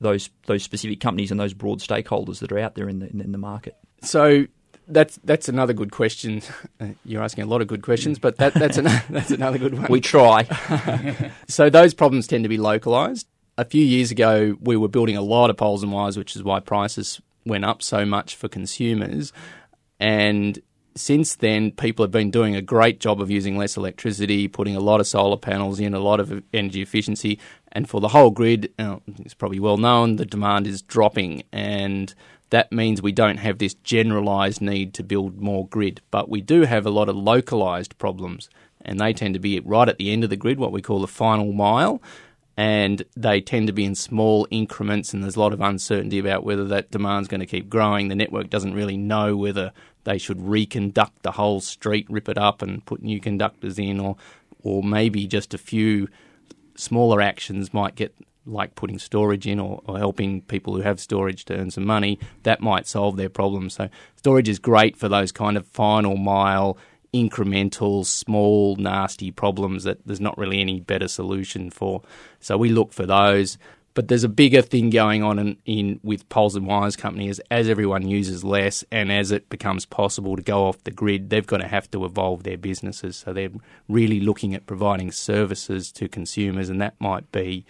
those 0.00 0.30
those 0.46 0.62
specific 0.62 1.00
companies 1.00 1.30
and 1.30 1.38
those 1.38 1.54
broad 1.54 1.80
stakeholders 1.80 2.40
that 2.40 2.52
are 2.52 2.58
out 2.58 2.74
there 2.74 2.88
in 2.88 2.98
the 3.00 3.08
in 3.10 3.32
the 3.32 3.38
market? 3.38 3.76
So 4.02 4.46
that's 4.88 5.18
that's 5.24 5.48
another 5.48 5.72
good 5.72 5.90
question. 5.90 6.42
Uh, 6.80 6.88
you're 7.04 7.22
asking 7.22 7.44
a 7.44 7.46
lot 7.46 7.60
of 7.60 7.68
good 7.68 7.82
questions, 7.82 8.18
but 8.18 8.38
that, 8.38 8.54
that's 8.54 8.76
an, 8.76 8.84
that's 9.10 9.30
another 9.30 9.56
good 9.56 9.72
one. 9.74 9.86
We 9.88 10.00
try. 10.00 10.42
so 11.48 11.70
those 11.70 11.94
problems 11.94 12.26
tend 12.26 12.42
to 12.42 12.48
be 12.48 12.58
localized. 12.58 13.28
A 13.56 13.64
few 13.64 13.84
years 13.84 14.10
ago, 14.10 14.56
we 14.60 14.76
were 14.76 14.88
building 14.88 15.16
a 15.16 15.22
lot 15.22 15.48
of 15.48 15.56
poles 15.56 15.84
and 15.84 15.92
wires, 15.92 16.16
which 16.16 16.34
is 16.34 16.42
why 16.42 16.58
prices 16.58 17.20
went 17.46 17.64
up 17.64 17.82
so 17.82 18.04
much 18.04 18.34
for 18.34 18.48
consumers. 18.48 19.32
And 20.00 20.60
since 20.96 21.36
then, 21.36 21.70
people 21.70 22.02
have 22.02 22.10
been 22.10 22.30
doing 22.30 22.56
a 22.56 22.62
great 22.62 22.98
job 22.98 23.20
of 23.20 23.30
using 23.30 23.56
less 23.56 23.76
electricity, 23.76 24.48
putting 24.48 24.74
a 24.74 24.80
lot 24.80 25.00
of 25.00 25.06
solar 25.06 25.36
panels 25.36 25.78
in, 25.78 25.94
a 25.94 26.00
lot 26.00 26.18
of 26.18 26.42
energy 26.52 26.82
efficiency, 26.82 27.38
and 27.72 27.88
for 27.88 28.00
the 28.00 28.08
whole 28.08 28.30
grid, 28.30 28.72
uh, 28.78 28.98
it's 29.20 29.34
probably 29.34 29.60
well 29.60 29.78
known, 29.78 30.16
the 30.16 30.26
demand 30.26 30.66
is 30.66 30.82
dropping, 30.82 31.42
and 31.52 32.14
that 32.52 32.70
means 32.70 33.00
we 33.00 33.12
don't 33.12 33.38
have 33.38 33.56
this 33.56 33.72
generalized 33.82 34.60
need 34.60 34.92
to 34.92 35.02
build 35.02 35.40
more 35.40 35.66
grid, 35.68 36.02
but 36.10 36.28
we 36.28 36.42
do 36.42 36.62
have 36.62 36.84
a 36.84 36.90
lot 36.90 37.08
of 37.08 37.16
localized 37.16 37.96
problems, 37.96 38.50
and 38.82 39.00
they 39.00 39.14
tend 39.14 39.32
to 39.32 39.40
be 39.40 39.58
right 39.60 39.88
at 39.88 39.96
the 39.96 40.12
end 40.12 40.22
of 40.22 40.28
the 40.28 40.36
grid, 40.36 40.58
what 40.58 40.70
we 40.70 40.82
call 40.82 41.00
the 41.00 41.06
final 41.06 41.54
mile, 41.54 42.02
and 42.54 43.06
they 43.16 43.40
tend 43.40 43.68
to 43.68 43.72
be 43.72 43.86
in 43.86 43.94
small 43.94 44.46
increments, 44.50 45.14
and 45.14 45.24
there's 45.24 45.36
a 45.36 45.40
lot 45.40 45.54
of 45.54 45.62
uncertainty 45.62 46.18
about 46.18 46.44
whether 46.44 46.66
that 46.66 46.90
demand's 46.90 47.26
going 47.26 47.40
to 47.40 47.46
keep 47.46 47.70
growing. 47.70 48.08
The 48.08 48.14
network 48.14 48.50
doesn't 48.50 48.74
really 48.74 48.98
know 48.98 49.34
whether 49.34 49.72
they 50.04 50.18
should 50.18 50.42
reconduct 50.42 51.22
the 51.22 51.32
whole 51.32 51.62
street, 51.62 52.06
rip 52.10 52.28
it 52.28 52.36
up, 52.36 52.60
and 52.60 52.84
put 52.84 53.02
new 53.02 53.18
conductors 53.18 53.78
in, 53.78 53.98
or 53.98 54.16
or 54.62 54.82
maybe 54.82 55.26
just 55.26 55.54
a 55.54 55.58
few 55.58 56.06
smaller 56.76 57.22
actions 57.22 57.72
might 57.72 57.94
get 57.94 58.14
like 58.46 58.74
putting 58.74 58.98
storage 58.98 59.46
in 59.46 59.60
or, 59.60 59.80
or, 59.86 59.98
helping 59.98 60.42
people 60.42 60.74
who 60.74 60.82
have 60.82 60.98
storage 61.00 61.44
to 61.46 61.56
earn 61.56 61.70
some 61.70 61.84
money, 61.84 62.18
that 62.42 62.60
might 62.60 62.86
solve 62.86 63.16
their 63.16 63.28
problem. 63.28 63.70
So 63.70 63.88
storage 64.16 64.48
is 64.48 64.58
great 64.58 64.96
for 64.96 65.08
those 65.08 65.32
kind 65.32 65.56
of 65.56 65.66
final 65.66 66.16
mile, 66.16 66.76
incremental, 67.14 68.04
small, 68.04 68.76
nasty 68.76 69.30
problems 69.30 69.84
that 69.84 70.04
there's 70.06 70.20
not 70.20 70.36
really 70.38 70.60
any 70.60 70.80
better 70.80 71.08
solution 71.08 71.70
for. 71.70 72.02
So 72.40 72.56
we 72.56 72.68
look 72.68 72.92
for 72.92 73.06
those. 73.06 73.58
But 73.94 74.08
there's 74.08 74.24
a 74.24 74.28
bigger 74.28 74.62
thing 74.62 74.88
going 74.88 75.22
on 75.22 75.38
in, 75.38 75.56
in 75.66 76.00
with 76.02 76.26
poles 76.30 76.56
and 76.56 76.66
wires 76.66 76.96
companies 76.96 77.40
as 77.50 77.68
everyone 77.68 78.08
uses 78.08 78.42
less 78.42 78.82
and 78.90 79.12
as 79.12 79.30
it 79.30 79.50
becomes 79.50 79.84
possible 79.84 80.34
to 80.34 80.42
go 80.42 80.66
off 80.66 80.82
the 80.84 80.90
grid, 80.90 81.28
they've 81.28 81.46
got 81.46 81.58
to 81.58 81.68
have 81.68 81.90
to 81.90 82.06
evolve 82.06 82.42
their 82.42 82.56
businesses. 82.56 83.16
So 83.16 83.34
they're 83.34 83.50
really 83.88 84.20
looking 84.20 84.54
at 84.54 84.64
providing 84.64 85.12
services 85.12 85.92
to 85.92 86.08
consumers, 86.08 86.70
and 86.70 86.80
that 86.80 86.94
might 87.00 87.30
be 87.32 87.66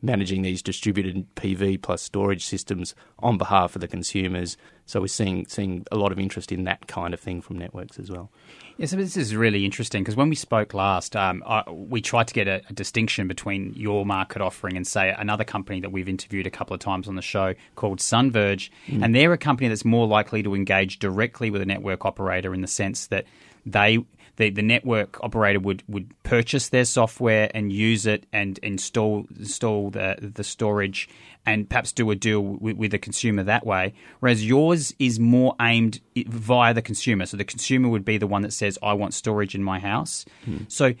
managing 0.00 0.42
these 0.42 0.62
distributed 0.62 1.26
PV 1.34 1.82
plus 1.82 2.02
storage 2.02 2.46
systems 2.46 2.94
on 3.18 3.36
behalf 3.36 3.74
of 3.74 3.80
the 3.80 3.88
consumers. 3.88 4.56
So 4.86 5.00
we're 5.00 5.08
seeing 5.08 5.46
seeing 5.46 5.84
a 5.90 5.96
lot 5.96 6.12
of 6.12 6.18
interest 6.18 6.52
in 6.52 6.64
that 6.64 6.86
kind 6.86 7.12
of 7.12 7.20
thing 7.20 7.42
from 7.42 7.58
networks 7.58 7.98
as 7.98 8.10
well. 8.10 8.30
Yeah, 8.78 8.86
so 8.86 8.96
this 8.96 9.16
is 9.16 9.34
really 9.34 9.64
interesting 9.64 10.04
because 10.04 10.14
when 10.14 10.28
we 10.28 10.36
spoke 10.36 10.72
last, 10.72 11.16
um, 11.16 11.42
I, 11.44 11.68
we 11.68 12.00
tried 12.00 12.28
to 12.28 12.34
get 12.34 12.46
a, 12.46 12.62
a, 12.70 12.72
distinction 12.72 13.26
between 13.26 13.74
your 13.74 14.06
market 14.06 14.40
offering 14.40 14.76
and 14.76 14.86
say 14.86 15.10
another 15.10 15.42
company 15.42 15.80
that 15.80 15.90
we've 15.90 16.08
interviewed 16.08 16.46
a 16.46 16.50
couple 16.50 16.74
of 16.74 16.80
times 16.80 17.08
on 17.08 17.16
the 17.16 17.22
show 17.22 17.54
called 17.74 17.98
Sunverge, 17.98 18.70
mm. 18.86 19.04
and 19.04 19.16
they're 19.16 19.32
a 19.32 19.38
company 19.38 19.68
that's 19.68 19.84
more 19.84 20.06
likely 20.06 20.44
to 20.44 20.54
engage 20.54 21.00
directly 21.00 21.50
with 21.50 21.60
a 21.60 21.66
network 21.66 22.04
operator 22.04 22.54
in 22.54 22.60
the 22.60 22.68
sense 22.68 23.08
that 23.08 23.24
they 23.66 23.98
the, 24.38 24.50
the 24.50 24.62
network 24.62 25.22
operator 25.22 25.58
would, 25.58 25.82
would 25.88 26.14
purchase 26.22 26.68
their 26.68 26.84
software 26.84 27.50
and 27.54 27.72
use 27.72 28.06
it 28.06 28.24
and 28.32 28.58
install 28.58 29.26
install 29.36 29.90
the, 29.90 30.16
the 30.34 30.44
storage 30.44 31.08
and 31.44 31.68
perhaps 31.68 31.92
do 31.92 32.10
a 32.10 32.14
deal 32.14 32.40
with, 32.40 32.76
with 32.76 32.90
the 32.92 32.98
consumer 32.98 33.42
that 33.42 33.66
way. 33.66 33.94
Whereas 34.20 34.46
yours 34.46 34.94
is 34.98 35.18
more 35.18 35.56
aimed 35.60 36.00
via 36.14 36.72
the 36.72 36.82
consumer. 36.82 37.26
So 37.26 37.36
the 37.36 37.44
consumer 37.44 37.88
would 37.88 38.04
be 38.04 38.16
the 38.16 38.26
one 38.28 38.42
that 38.42 38.52
says, 38.52 38.78
I 38.80 38.92
want 38.92 39.12
storage 39.12 39.54
in 39.54 39.62
my 39.62 39.80
house. 39.80 40.24
Hmm. 40.44 40.58
So 40.68 40.94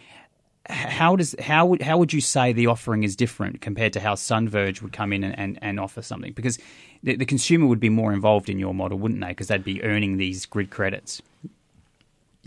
how 0.66 1.16
does 1.16 1.34
how 1.38 1.64
would 1.66 1.80
how 1.80 1.96
would 1.96 2.12
you 2.12 2.20
say 2.20 2.52
the 2.52 2.66
offering 2.66 3.04
is 3.04 3.14
different 3.14 3.60
compared 3.60 3.92
to 3.94 4.00
how 4.00 4.14
Sunverge 4.14 4.82
would 4.82 4.92
come 4.92 5.12
in 5.12 5.22
and, 5.24 5.38
and, 5.38 5.58
and 5.62 5.78
offer 5.78 6.02
something? 6.02 6.32
Because 6.32 6.58
the, 7.04 7.14
the 7.14 7.24
consumer 7.24 7.66
would 7.66 7.80
be 7.80 7.88
more 7.88 8.12
involved 8.12 8.48
in 8.48 8.58
your 8.58 8.74
model, 8.74 8.98
wouldn't 8.98 9.20
they? 9.20 9.28
Because 9.28 9.46
they'd 9.46 9.64
be 9.64 9.82
earning 9.84 10.16
these 10.16 10.44
grid 10.44 10.70
credits. 10.70 11.22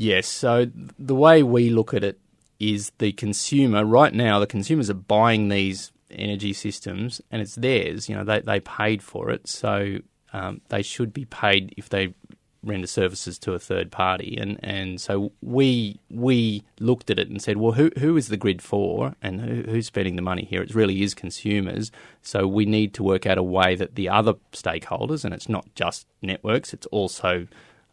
Yes. 0.01 0.27
So 0.27 0.65
the 0.97 1.13
way 1.13 1.43
we 1.43 1.69
look 1.69 1.93
at 1.93 2.03
it 2.03 2.19
is 2.59 2.91
the 2.97 3.11
consumer 3.11 3.85
right 3.85 4.11
now. 4.11 4.39
The 4.39 4.47
consumers 4.47 4.89
are 4.89 4.95
buying 4.95 5.49
these 5.49 5.91
energy 6.09 6.53
systems, 6.53 7.21
and 7.29 7.39
it's 7.39 7.53
theirs. 7.53 8.09
You 8.09 8.15
know, 8.15 8.23
they 8.23 8.39
they 8.39 8.59
paid 8.61 9.03
for 9.03 9.29
it, 9.29 9.47
so 9.47 9.99
um, 10.33 10.61
they 10.69 10.81
should 10.81 11.13
be 11.13 11.25
paid 11.25 11.75
if 11.77 11.89
they 11.89 12.15
render 12.63 12.87
services 12.87 13.37
to 13.39 13.53
a 13.53 13.59
third 13.59 13.91
party. 13.91 14.37
And, 14.39 14.59
and 14.63 14.99
so 14.99 15.33
we 15.41 15.99
we 16.09 16.63
looked 16.79 17.11
at 17.11 17.19
it 17.19 17.29
and 17.29 17.39
said, 17.39 17.57
well, 17.57 17.73
who 17.73 17.91
who 17.99 18.17
is 18.17 18.29
the 18.29 18.37
grid 18.37 18.63
for, 18.63 19.15
and 19.21 19.39
who, 19.39 19.61
who's 19.69 19.85
spending 19.85 20.15
the 20.15 20.23
money 20.23 20.45
here? 20.45 20.63
It 20.63 20.73
really 20.73 21.03
is 21.03 21.13
consumers. 21.13 21.91
So 22.23 22.47
we 22.47 22.65
need 22.65 22.95
to 22.95 23.03
work 23.03 23.27
out 23.27 23.37
a 23.37 23.43
way 23.43 23.75
that 23.75 23.93
the 23.93 24.09
other 24.09 24.33
stakeholders, 24.51 25.23
and 25.23 25.31
it's 25.31 25.47
not 25.47 25.67
just 25.75 26.07
networks, 26.23 26.73
it's 26.73 26.87
also 26.87 27.45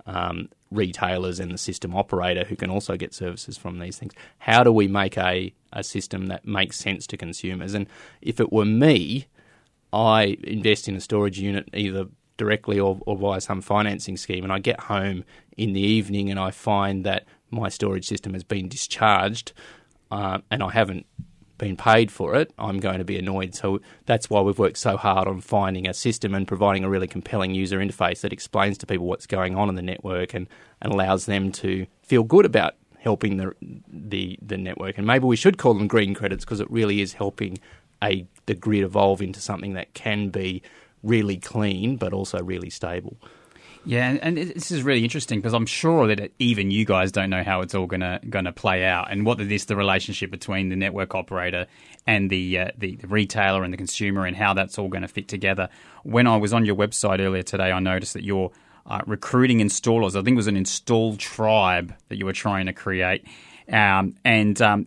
um, 0.08 0.48
retailers 0.70 1.38
and 1.38 1.52
the 1.52 1.58
system 1.58 1.94
operator 1.94 2.44
who 2.44 2.56
can 2.56 2.70
also 2.70 2.96
get 2.96 3.14
services 3.14 3.56
from 3.56 3.78
these 3.78 3.98
things. 3.98 4.12
How 4.38 4.64
do 4.64 4.72
we 4.72 4.88
make 4.88 5.16
a, 5.16 5.52
a 5.72 5.84
system 5.84 6.26
that 6.26 6.46
makes 6.46 6.78
sense 6.78 7.06
to 7.08 7.16
consumers? 7.16 7.74
And 7.74 7.86
if 8.22 8.40
it 8.40 8.52
were 8.52 8.64
me, 8.64 9.26
I 9.92 10.38
invest 10.42 10.88
in 10.88 10.96
a 10.96 11.00
storage 11.00 11.38
unit 11.38 11.68
either 11.74 12.06
directly 12.38 12.80
or, 12.80 12.98
or 13.06 13.16
via 13.16 13.40
some 13.40 13.60
financing 13.60 14.16
scheme, 14.16 14.44
and 14.44 14.52
I 14.52 14.58
get 14.58 14.80
home 14.80 15.24
in 15.56 15.72
the 15.74 15.80
evening 15.80 16.30
and 16.30 16.40
I 16.40 16.50
find 16.50 17.04
that 17.04 17.26
my 17.50 17.68
storage 17.68 18.06
system 18.06 18.32
has 18.32 18.44
been 18.44 18.68
discharged 18.68 19.52
uh, 20.10 20.38
and 20.50 20.62
I 20.62 20.70
haven't 20.70 21.06
been 21.58 21.76
paid 21.76 22.10
for 22.10 22.34
it, 22.34 22.52
I'm 22.58 22.78
going 22.78 22.98
to 22.98 23.04
be 23.04 23.18
annoyed. 23.18 23.54
So 23.54 23.80
that's 24.06 24.30
why 24.30 24.40
we've 24.40 24.58
worked 24.58 24.78
so 24.78 24.96
hard 24.96 25.28
on 25.28 25.40
finding 25.40 25.86
a 25.86 25.94
system 25.94 26.34
and 26.34 26.46
providing 26.46 26.84
a 26.84 26.88
really 26.88 27.08
compelling 27.08 27.54
user 27.54 27.78
interface 27.78 28.20
that 28.22 28.32
explains 28.32 28.78
to 28.78 28.86
people 28.86 29.06
what's 29.06 29.26
going 29.26 29.56
on 29.56 29.68
in 29.68 29.74
the 29.74 29.82
network 29.82 30.34
and, 30.34 30.48
and 30.80 30.92
allows 30.92 31.26
them 31.26 31.52
to 31.52 31.86
feel 32.02 32.22
good 32.22 32.46
about 32.46 32.74
helping 32.98 33.36
the 33.36 33.54
the 33.88 34.38
the 34.42 34.56
network. 34.56 34.98
And 34.98 35.06
maybe 35.06 35.24
we 35.24 35.36
should 35.36 35.58
call 35.58 35.74
them 35.74 35.86
green 35.86 36.14
credits 36.14 36.44
because 36.44 36.60
it 36.60 36.70
really 36.70 37.00
is 37.00 37.12
helping 37.14 37.58
a 38.02 38.26
the 38.46 38.54
grid 38.54 38.84
evolve 38.84 39.20
into 39.22 39.40
something 39.40 39.74
that 39.74 39.92
can 39.94 40.30
be 40.30 40.62
really 41.02 41.36
clean 41.36 41.96
but 41.96 42.12
also 42.12 42.42
really 42.42 42.70
stable. 42.70 43.16
Yeah, 43.84 44.18
and, 44.20 44.36
this 44.36 44.70
is 44.70 44.82
really 44.82 45.02
interesting 45.02 45.38
because 45.38 45.54
I'm 45.54 45.66
sure 45.66 46.06
that 46.14 46.32
even 46.38 46.70
you 46.70 46.84
guys 46.84 47.10
don't 47.10 47.30
know 47.30 47.42
how 47.42 47.62
it's 47.62 47.74
all 47.74 47.86
gonna 47.86 48.20
gonna 48.28 48.52
play 48.52 48.84
out, 48.84 49.10
and 49.10 49.24
what 49.24 49.38
this 49.38 49.64
the 49.64 49.76
relationship 49.76 50.30
between 50.30 50.68
the 50.68 50.76
network 50.76 51.14
operator 51.14 51.66
and 52.06 52.30
the, 52.30 52.58
uh, 52.58 52.70
the, 52.76 52.96
the 52.96 53.06
retailer 53.06 53.64
and 53.64 53.72
the 53.72 53.76
consumer, 53.76 54.26
and 54.26 54.36
how 54.36 54.54
that's 54.54 54.78
all 54.78 54.88
going 54.88 55.02
to 55.02 55.08
fit 55.08 55.28
together. 55.28 55.68
When 56.04 56.26
I 56.26 56.36
was 56.36 56.52
on 56.52 56.64
your 56.64 56.74
website 56.74 57.20
earlier 57.20 57.42
today, 57.42 57.70
I 57.70 57.78
noticed 57.80 58.14
that 58.14 58.24
you're 58.24 58.50
uh, 58.86 59.02
recruiting 59.06 59.58
installers. 59.58 60.10
I 60.10 60.22
think 60.22 60.34
it 60.34 60.36
was 60.36 60.46
an 60.46 60.56
install 60.56 61.16
tribe 61.16 61.94
that 62.08 62.16
you 62.16 62.24
were 62.24 62.32
trying 62.32 62.66
to 62.66 62.72
create, 62.72 63.24
um, 63.70 64.14
and 64.24 64.60
um, 64.62 64.86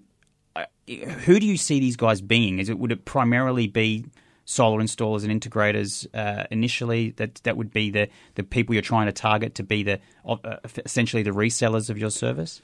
who 0.88 1.40
do 1.40 1.46
you 1.46 1.58
see 1.58 1.80
these 1.80 1.96
guys 1.96 2.22
being? 2.22 2.60
Is 2.60 2.70
it 2.70 2.78
would 2.78 2.92
it 2.92 3.06
primarily 3.06 3.68
be 3.68 4.06
solar 4.46 4.82
installers 4.82 5.24
and 5.28 5.42
integrators 5.42 6.08
uh, 6.14 6.46
initially. 6.52 7.12
That 7.12 7.36
that 7.44 7.58
would 7.58 7.72
be 7.72 7.92
the, 7.92 8.10
the 8.36 8.44
people 8.44 8.76
you're 8.76 8.82
trying 8.82 9.08
to 9.08 9.14
target 9.14 9.56
to 9.56 9.64
be 9.64 9.84
the 9.84 10.00
uh, 10.26 10.58
essentially 10.86 11.24
the 11.24 11.32
resellers 11.32 11.90
of 11.90 11.98
your 11.98 12.10
service. 12.10 12.62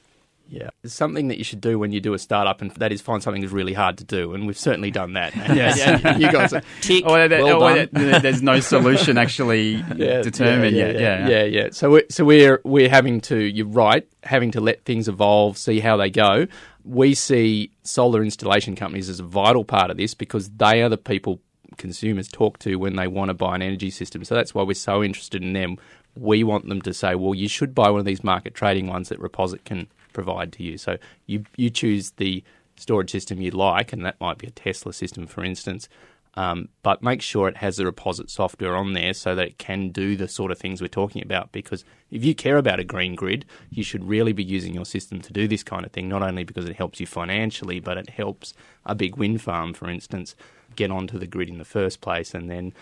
Yeah, 0.49 0.69
it's 0.81 0.93
something 0.93 1.27
that 1.27 1.37
you 1.37 1.43
should 1.43 1.59
do 1.59 1.77
when 1.77 1.91
you 1.91 1.99
do 1.99 2.13
a 2.13 2.19
startup, 2.19 2.61
and 2.61 2.71
that 2.71 2.91
is 2.91 3.01
find 3.01 3.21
something 3.21 3.41
that's 3.41 3.53
really 3.53 3.73
hard 3.73 3.97
to 3.97 4.05
do, 4.05 4.33
and 4.33 4.47
we've 4.47 4.57
certainly 4.57 4.91
done 4.91 5.13
that. 5.13 5.35
yes, 5.35 5.77
you 6.19 6.31
guys 6.31 6.51
tick. 6.81 7.03
Oh, 7.05 7.15
that, 7.15 7.43
well 7.43 7.63
oh, 7.63 7.85
done. 7.85 8.21
there's 8.21 8.41
no 8.41 8.59
solution 8.59 9.17
actually 9.17 9.83
yeah, 9.95 10.21
determined 10.21 10.75
yeah, 10.75 10.85
yeah, 10.85 10.91
yet. 10.91 10.99
Yeah, 10.99 11.27
yeah, 11.27 11.43
yeah. 11.43 11.69
So 11.71 11.91
we're, 11.91 12.05
so 12.09 12.23
we're 12.23 12.61
we're 12.63 12.89
having 12.89 13.19
to. 13.21 13.37
You're 13.37 13.67
right, 13.67 14.07
having 14.23 14.51
to 14.51 14.61
let 14.61 14.85
things 14.85 15.07
evolve, 15.09 15.57
see 15.57 15.79
how 15.79 15.97
they 15.97 16.09
go. 16.09 16.47
We 16.85 17.15
see 17.15 17.71
solar 17.83 18.23
installation 18.23 18.77
companies 18.77 19.09
as 19.09 19.19
a 19.19 19.23
vital 19.23 19.65
part 19.65 19.91
of 19.91 19.97
this 19.97 20.13
because 20.13 20.49
they 20.51 20.81
are 20.81 20.87
the 20.87 20.97
people 20.97 21.41
consumers 21.77 22.27
talk 22.27 22.59
to 22.59 22.75
when 22.75 22.95
they 22.95 23.07
want 23.07 23.29
to 23.29 23.33
buy 23.33 23.55
an 23.55 23.61
energy 23.61 23.89
system. 23.89 24.23
So 24.23 24.35
that's 24.35 24.53
why 24.53 24.63
we're 24.63 24.73
so 24.73 25.03
interested 25.03 25.43
in 25.43 25.53
them. 25.53 25.77
We 26.15 26.43
want 26.43 26.67
them 26.67 26.81
to 26.81 26.93
say, 26.93 27.15
well, 27.15 27.35
you 27.35 27.47
should 27.47 27.75
buy 27.75 27.89
one 27.89 27.99
of 27.99 28.05
these 28.05 28.23
market 28.23 28.55
trading 28.55 28.87
ones 28.87 29.09
that 29.09 29.19
Reposit 29.19 29.63
can 29.63 29.87
provide 30.13 30.51
to 30.53 30.63
you. 30.63 30.77
So 30.77 30.97
you 31.25 31.45
you 31.55 31.69
choose 31.69 32.11
the 32.11 32.43
storage 32.75 33.11
system 33.11 33.41
you 33.41 33.51
like, 33.51 33.93
and 33.93 34.05
that 34.05 34.19
might 34.19 34.37
be 34.37 34.47
a 34.47 34.51
Tesla 34.51 34.93
system, 34.93 35.27
for 35.27 35.43
instance. 35.43 35.89
Um, 36.35 36.69
but 36.83 37.01
make 37.01 37.23
sure 37.23 37.47
it 37.47 37.57
has 37.57 37.77
the 37.77 37.83
Reposit 37.83 38.29
software 38.29 38.75
on 38.75 38.93
there 38.93 39.15
so 39.15 39.33
that 39.33 39.47
it 39.47 39.57
can 39.57 39.89
do 39.89 40.15
the 40.15 40.27
sort 40.27 40.51
of 40.51 40.59
things 40.59 40.81
we're 40.81 40.87
talking 40.87 41.23
about. 41.23 41.51
Because 41.51 41.83
if 42.11 42.23
you 42.23 42.35
care 42.35 42.57
about 42.57 42.79
a 42.79 42.83
green 42.83 43.15
grid, 43.15 43.43
you 43.71 43.83
should 43.83 44.07
really 44.07 44.33
be 44.33 44.43
using 44.43 44.75
your 44.75 44.85
system 44.85 45.19
to 45.21 45.33
do 45.33 45.47
this 45.47 45.63
kind 45.63 45.83
of 45.83 45.91
thing, 45.91 46.07
not 46.07 46.21
only 46.21 46.43
because 46.43 46.65
it 46.65 46.75
helps 46.75 46.99
you 46.99 47.07
financially, 47.07 47.79
but 47.79 47.97
it 47.97 48.11
helps 48.11 48.53
a 48.85 48.93
big 48.93 49.17
wind 49.17 49.41
farm, 49.41 49.73
for 49.73 49.89
instance, 49.89 50.35
get 50.77 50.91
onto 50.91 51.19
the 51.19 51.27
grid 51.27 51.49
in 51.49 51.57
the 51.57 51.65
first 51.65 51.99
place 51.99 52.33
and 52.33 52.49
then 52.49 52.73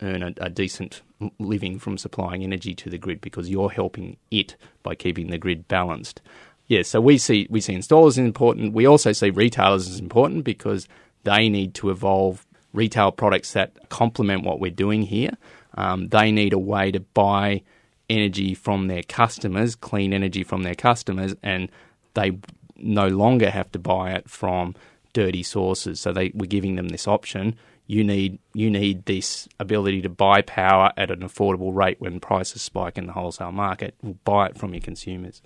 earn 0.00 0.22
a, 0.22 0.32
a, 0.38 0.48
decent 0.48 1.02
living 1.38 1.78
from 1.78 1.98
supplying 1.98 2.42
energy 2.42 2.74
to 2.74 2.88
the 2.88 2.98
grid 2.98 3.20
because 3.20 3.50
you're 3.50 3.70
helping 3.70 4.16
it 4.30 4.56
by 4.82 4.94
keeping 4.94 5.28
the 5.28 5.38
grid 5.38 5.68
balanced. 5.68 6.22
Yeah, 6.66 6.82
so 6.82 7.00
we 7.00 7.18
see 7.18 7.46
we 7.50 7.60
see 7.60 7.74
installers 7.74 8.10
as 8.10 8.18
important. 8.18 8.72
We 8.72 8.86
also 8.86 9.12
see 9.12 9.30
retailers 9.30 9.88
as 9.88 9.98
important 9.98 10.44
because 10.44 10.88
they 11.24 11.48
need 11.48 11.74
to 11.74 11.90
evolve 11.90 12.46
retail 12.72 13.12
products 13.12 13.52
that 13.52 13.88
complement 13.90 14.44
what 14.44 14.60
we're 14.60 14.70
doing 14.70 15.02
here. 15.02 15.36
Um, 15.76 16.08
they 16.08 16.32
need 16.32 16.52
a 16.52 16.58
way 16.58 16.90
to 16.90 17.00
buy 17.00 17.62
energy 18.08 18.54
from 18.54 18.88
their 18.88 19.02
customers, 19.02 19.74
clean 19.74 20.12
energy 20.12 20.42
from 20.42 20.62
their 20.62 20.74
customers, 20.74 21.34
and 21.42 21.70
they 22.14 22.38
no 22.76 23.08
longer 23.08 23.50
have 23.50 23.70
to 23.72 23.78
buy 23.78 24.12
it 24.12 24.28
from 24.28 24.74
dirty 25.14 25.42
sources. 25.42 25.98
So 26.00 26.12
they 26.12 26.30
we're 26.34 26.46
giving 26.46 26.74
them 26.74 26.88
this 26.88 27.08
option. 27.08 27.56
You 27.86 28.04
need 28.04 28.38
you 28.52 28.68
need 28.68 29.06
this 29.06 29.48
ability 29.58 30.02
to 30.02 30.10
buy 30.10 30.42
power 30.42 30.92
at 30.98 31.10
an 31.10 31.20
affordable 31.20 31.74
rate 31.74 32.00
when 32.00 32.20
prices 32.20 32.60
spike 32.60 32.98
in 32.98 33.06
the 33.06 33.12
wholesale 33.14 33.52
market. 33.52 33.94
We'll 34.02 34.18
buy 34.24 34.48
it 34.48 34.58
from 34.58 34.74
your 34.74 34.82
consumers. 34.82 35.40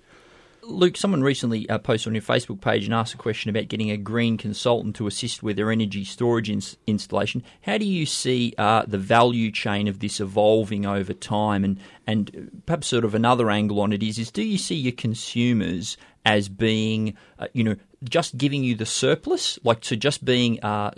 Luke, 0.63 0.97
someone 0.97 1.23
recently 1.23 1.67
uh, 1.69 1.79
posted 1.79 2.11
on 2.11 2.15
your 2.15 2.21
Facebook 2.21 2.61
page 2.61 2.85
and 2.85 2.93
asked 2.93 3.13
a 3.13 3.17
question 3.17 3.49
about 3.49 3.69
getting 3.69 3.89
a 3.89 3.97
green 3.97 4.37
consultant 4.37 4.95
to 4.97 5.07
assist 5.07 5.41
with 5.41 5.55
their 5.55 5.71
energy 5.71 6.03
storage 6.03 6.49
ins- 6.49 6.77
installation. 6.85 7.43
How 7.61 7.77
do 7.77 7.85
you 7.85 8.05
see 8.05 8.53
uh, 8.57 8.83
the 8.85 8.97
value 8.97 9.51
chain 9.51 9.87
of 9.87 9.99
this 9.99 10.19
evolving 10.19 10.85
over 10.85 11.13
time? 11.13 11.63
And, 11.63 11.79
and 12.05 12.61
perhaps 12.65 12.87
sort 12.87 13.05
of 13.05 13.15
another 13.15 13.49
angle 13.49 13.79
on 13.79 13.93
it 13.93 14.03
is, 14.03 14.19
is 14.19 14.31
do 14.31 14.43
you 14.43 14.57
see 14.57 14.75
your 14.75 14.91
consumers 14.93 15.97
as 16.25 16.49
being, 16.49 17.15
uh, 17.39 17.47
you 17.53 17.63
know, 17.63 17.75
just 18.03 18.37
giving 18.37 18.63
you 18.63 18.75
the 18.75 18.85
surplus, 18.85 19.59
like 19.63 19.81
to 19.81 19.95
just 19.95 20.23
being, 20.23 20.63
uh, 20.63 20.91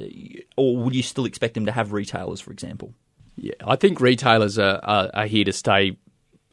or 0.55 0.77
would 0.77 0.95
you 0.95 1.03
still 1.03 1.25
expect 1.25 1.55
them 1.55 1.65
to 1.65 1.71
have 1.71 1.93
retailers, 1.93 2.39
for 2.39 2.51
example? 2.51 2.93
Yeah, 3.35 3.53
I 3.65 3.75
think 3.75 3.99
retailers 3.99 4.59
are, 4.59 4.79
are, 4.83 5.09
are 5.13 5.25
here 5.25 5.45
to 5.45 5.53
stay 5.53 5.97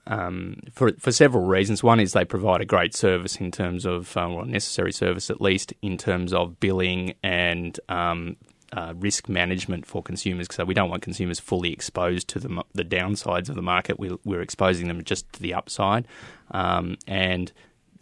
um, 0.07 0.57
for 0.73 0.93
for 0.99 1.13
several 1.13 1.45
reasons. 1.45 1.83
One 1.83 2.01
is 2.01 2.13
they 2.13 2.25
provide 2.25 2.61
a 2.61 2.65
great 2.65 2.95
service 2.95 3.37
in 3.37 3.51
terms 3.51 3.85
of, 3.85 4.17
uh, 4.17 4.29
well, 4.31 4.47
necessary 4.47 4.93
service 4.93 5.31
at 5.31 5.41
least 5.41 5.75
in 5.83 5.99
terms 5.99 6.33
of 6.33 6.59
billing 6.61 7.15
and 7.23 7.79
um, 7.91 8.37
uh, 8.73 8.95
risk 8.97 9.29
management 9.29 9.87
for 9.87 10.03
consumers. 10.03 10.49
So 10.51 10.65
we 10.65 10.75
don't 10.75 10.89
want 10.89 11.03
consumers 11.03 11.39
fully 11.39 11.73
exposed 11.73 12.29
to 12.29 12.39
the 12.39 12.65
the 12.73 12.85
downsides 12.85 13.51
of 13.51 13.55
the 13.55 13.63
market. 13.63 13.99
We're, 13.99 14.19
we're 14.25 14.41
exposing 14.41 14.89
them 14.89 15.05
just 15.05 15.31
to 15.35 15.43
the 15.43 15.53
upside, 15.53 16.09
um, 16.53 16.97
and 17.07 17.53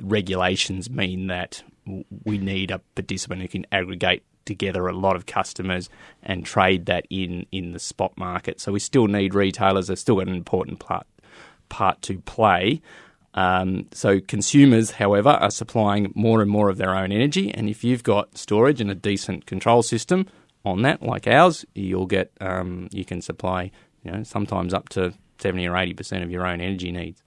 regulations 0.00 0.88
mean 0.88 1.26
that 1.26 1.64
we 2.25 2.38
need 2.38 2.71
a 2.71 2.81
participant 2.95 3.43
who 3.43 3.49
can 3.49 3.66
aggregate 3.73 4.23
together 4.45 4.87
a 4.87 4.93
lot 4.93 5.16
of 5.16 5.26
customers 5.26 5.90
and 6.23 6.47
trade 6.47 6.87
that 6.87 7.07
in 7.11 7.47
in 7.52 7.73
the 7.73 7.78
spot 7.78 8.16
market. 8.16 8.61
So 8.61 8.73
we 8.73 8.81
still 8.81 9.07
need 9.07 9.35
retailers. 9.35 9.88
They've 9.88 9.99
still 9.99 10.16
got 10.16 10.28
an 10.28 10.35
important 10.35 10.78
part 10.78 11.07
part 11.69 12.00
to 12.02 12.19
play. 12.21 12.81
Um, 13.35 13.87
so 13.93 14.19
consumers, 14.21 14.93
however, 14.93 15.28
are 15.28 15.50
supplying 15.50 16.11
more 16.14 16.40
and 16.40 16.50
more 16.50 16.71
of 16.71 16.78
their 16.78 16.97
own 16.97 17.12
energy, 17.12 17.52
and 17.52 17.69
if 17.69 17.85
you've 17.85 18.02
got 18.02 18.38
storage 18.38 18.81
and 18.81 18.90
a 18.90 18.95
decent 18.95 19.45
control 19.45 19.83
system 19.83 20.26
on 20.64 20.83
that, 20.83 21.02
like 21.02 21.26
ours, 21.26 21.66
you'll 21.75 22.07
get 22.07 22.33
um, 22.40 22.88
you 22.93 23.05
can 23.05 23.21
supply 23.21 23.71
you 24.02 24.11
know 24.11 24.23
sometimes 24.23 24.73
up 24.73 24.88
to 24.90 25.12
seventy 25.38 25.66
or 25.66 25.76
eighty 25.76 25.93
percent 25.93 26.25
of 26.25 26.31
your 26.31 26.47
own 26.47 26.61
energy 26.61 26.90
needs. 26.90 27.23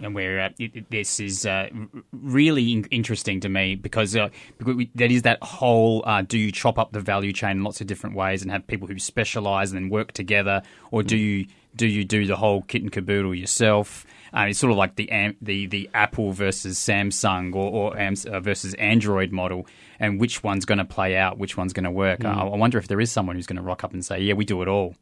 And 0.00 0.14
where 0.14 0.40
uh, 0.40 0.48
it, 0.58 0.90
this 0.90 1.20
is 1.20 1.46
uh, 1.46 1.68
really 2.12 2.72
in- 2.72 2.84
interesting 2.90 3.40
to 3.40 3.48
me 3.48 3.74
because, 3.74 4.16
uh, 4.16 4.28
because 4.58 4.74
we, 4.74 4.90
that 4.94 5.10
is 5.10 5.22
that 5.22 5.42
whole 5.42 6.02
uh, 6.06 6.22
do 6.22 6.38
you 6.38 6.50
chop 6.50 6.78
up 6.78 6.92
the 6.92 7.00
value 7.00 7.32
chain 7.32 7.52
in 7.52 7.64
lots 7.64 7.80
of 7.80 7.86
different 7.86 8.16
ways 8.16 8.42
and 8.42 8.50
have 8.50 8.66
people 8.66 8.88
who 8.88 8.98
specialize 8.98 9.72
and 9.72 9.82
then 9.82 9.90
work 9.90 10.12
together, 10.12 10.62
or 10.90 11.02
do 11.02 11.16
you 11.16 11.46
do 11.76 11.86
you 11.86 12.04
do 12.04 12.26
the 12.26 12.36
whole 12.36 12.62
kit 12.62 12.82
and 12.82 12.92
caboodle 12.92 13.34
yourself? 13.34 14.06
Uh, 14.36 14.46
it's 14.48 14.58
sort 14.58 14.70
of 14.72 14.76
like 14.76 14.96
the 14.96 15.08
the 15.40 15.66
the 15.66 15.88
Apple 15.94 16.32
versus 16.32 16.78
Samsung 16.78 17.54
or, 17.54 17.92
or 17.92 17.96
uh, 17.98 18.40
versus 18.40 18.74
Android 18.74 19.30
model, 19.30 19.66
and 20.00 20.20
which 20.20 20.42
one's 20.42 20.64
going 20.64 20.78
to 20.78 20.84
play 20.84 21.16
out, 21.16 21.38
which 21.38 21.56
one's 21.56 21.72
going 21.72 21.84
to 21.84 21.90
work. 21.90 22.20
Mm. 22.20 22.36
I, 22.36 22.46
I 22.46 22.56
wonder 22.56 22.78
if 22.78 22.88
there 22.88 23.00
is 23.00 23.12
someone 23.12 23.36
who's 23.36 23.46
going 23.46 23.56
to 23.56 23.62
rock 23.62 23.84
up 23.84 23.92
and 23.92 24.04
say, 24.04 24.20
"Yeah, 24.20 24.34
we 24.34 24.44
do 24.44 24.60
it 24.62 24.68
all." 24.68 24.94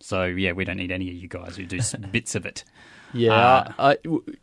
So 0.00 0.24
yeah, 0.24 0.52
we 0.52 0.64
don't 0.64 0.76
need 0.76 0.92
any 0.92 1.08
of 1.10 1.16
you 1.16 1.28
guys 1.28 1.56
who 1.56 1.66
do 1.66 1.80
bits 2.12 2.34
of 2.34 2.46
it. 2.46 2.64
Yeah, 3.12 3.34
uh, 3.78 3.94
I, 3.96 3.96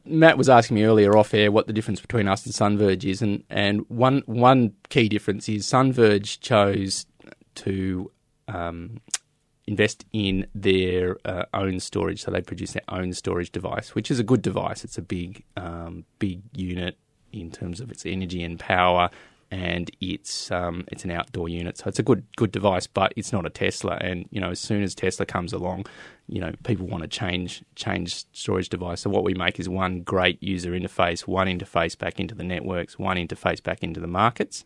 Matt 0.05 0.37
was 0.37 0.49
asking 0.49 0.75
me 0.75 0.83
earlier 0.83 1.17
off 1.17 1.33
air 1.33 1.51
what 1.51 1.67
the 1.67 1.73
difference 1.73 2.01
between 2.01 2.27
us 2.27 2.45
and 2.45 2.53
Sunverge 2.53 3.03
is, 3.03 3.21
and, 3.21 3.43
and 3.49 3.85
one 3.89 4.23
one 4.25 4.73
key 4.89 5.07
difference 5.07 5.47
is 5.47 5.65
Sunverge 5.65 6.39
chose 6.39 7.05
to 7.55 8.11
um, 8.47 9.01
invest 9.67 10.05
in 10.13 10.47
their 10.53 11.17
uh, 11.25 11.45
own 11.53 11.79
storage, 11.79 12.21
so 12.21 12.31
they 12.31 12.41
produce 12.41 12.73
their 12.73 12.83
own 12.89 13.13
storage 13.13 13.51
device, 13.51 13.95
which 13.95 14.09
is 14.11 14.19
a 14.19 14.23
good 14.23 14.41
device. 14.41 14.83
It's 14.83 14.97
a 14.97 15.01
big 15.01 15.43
um, 15.57 16.05
big 16.19 16.41
unit 16.55 16.97
in 17.31 17.51
terms 17.51 17.79
of 17.81 17.91
its 17.91 18.05
energy 18.05 18.43
and 18.43 18.59
power, 18.59 19.09
and 19.51 19.91
it's 20.01 20.51
um, 20.51 20.85
it's 20.91 21.03
an 21.03 21.11
outdoor 21.11 21.49
unit, 21.49 21.77
so 21.77 21.87
it's 21.87 21.99
a 21.99 22.03
good 22.03 22.23
good 22.35 22.51
device, 22.51 22.87
but 22.87 23.13
it's 23.15 23.31
not 23.31 23.45
a 23.45 23.49
Tesla. 23.49 23.97
And 24.01 24.27
you 24.31 24.41
know, 24.41 24.49
as 24.49 24.59
soon 24.59 24.83
as 24.83 24.95
Tesla 24.95 25.25
comes 25.25 25.53
along, 25.53 25.85
you 26.27 26.41
know, 26.41 26.53
people 26.63 26.87
want 26.87 27.03
to 27.03 27.07
change 27.07 27.63
change 27.75 28.25
storage 28.33 28.69
device. 28.69 29.01
So 29.01 29.09
what 29.09 29.23
we 29.23 29.33
make 29.33 29.59
is 29.59 29.69
one 29.69 30.01
great 30.01 30.41
user 30.41 30.71
interface, 30.71 31.27
one 31.27 31.47
interface 31.47 31.97
back 31.97 32.19
into 32.19 32.35
the 32.35 32.43
networks, 32.43 32.97
one 32.97 33.17
interface 33.17 33.61
back 33.61 33.83
into 33.83 33.99
the 33.99 34.07
markets, 34.07 34.65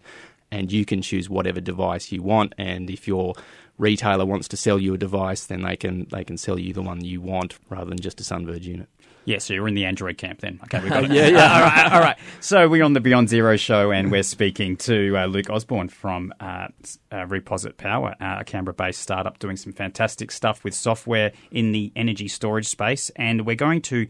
and 0.52 0.72
you 0.72 0.86
can 0.86 1.02
choose 1.02 1.30
whatever 1.30 1.60
device 1.60 2.12
you 2.12 2.24
want. 2.24 2.54
And 2.58 2.90
if 2.90 3.08
your 3.08 3.36
retailer 3.80 4.26
wants 4.26 4.48
to 4.50 4.58
sell 4.58 4.78
you 4.78 4.94
a 4.94 4.98
device, 4.98 5.46
then 5.46 5.64
they 5.64 5.76
can 5.76 6.08
they 6.12 6.24
can 6.24 6.38
sell 6.38 6.60
you 6.60 6.74
the 6.74 6.82
one 6.82 7.04
you 7.04 7.22
want 7.22 7.58
rather 7.70 7.90
than 7.90 8.00
just 8.00 8.22
a 8.22 8.24
Sunverge 8.24 8.64
unit. 8.64 8.90
Yeah, 9.26 9.38
so 9.38 9.54
you're 9.54 9.68
in 9.68 9.76
the 9.76 9.86
Android 9.86 10.18
camp 10.18 10.42
then. 10.42 10.60
Okay, 10.64 10.80
we 10.82 10.90
got 10.90 11.04
it. 11.04 11.12
yeah, 11.12 11.28
yeah. 11.28 11.54
all, 11.54 11.62
right, 11.62 11.94
all 11.94 12.00
right. 12.00 12.18
So 12.40 12.68
we're 12.68 12.84
on 12.84 12.94
the 12.94 13.00
Beyond 13.00 13.30
Zero 13.30 13.58
show, 13.58 13.92
and 13.92 14.12
we're 14.12 14.24
speaking 14.24 14.76
to 14.78 15.18
uh, 15.18 15.26
Luke 15.28 15.50
Osborne 15.50 15.90
from 15.90 16.34
uh, 16.40 16.70
uh, 17.12 17.26
Reposit 17.26 17.78
Power, 17.78 18.16
uh, 18.20 18.38
a 18.40 18.44
Canberra-based 18.44 19.00
startup 19.00 19.38
doing 19.40 19.56
some 19.56 19.74
fantastic 19.74 20.32
stuff 20.32 20.64
with 20.64 20.74
software 20.74 21.32
in 21.52 21.72
the 21.72 21.92
energy 21.96 22.28
storage 22.28 22.68
space. 22.68 23.12
And 23.16 23.46
we're 23.46 23.56
going 23.56 23.82
to 23.84 24.08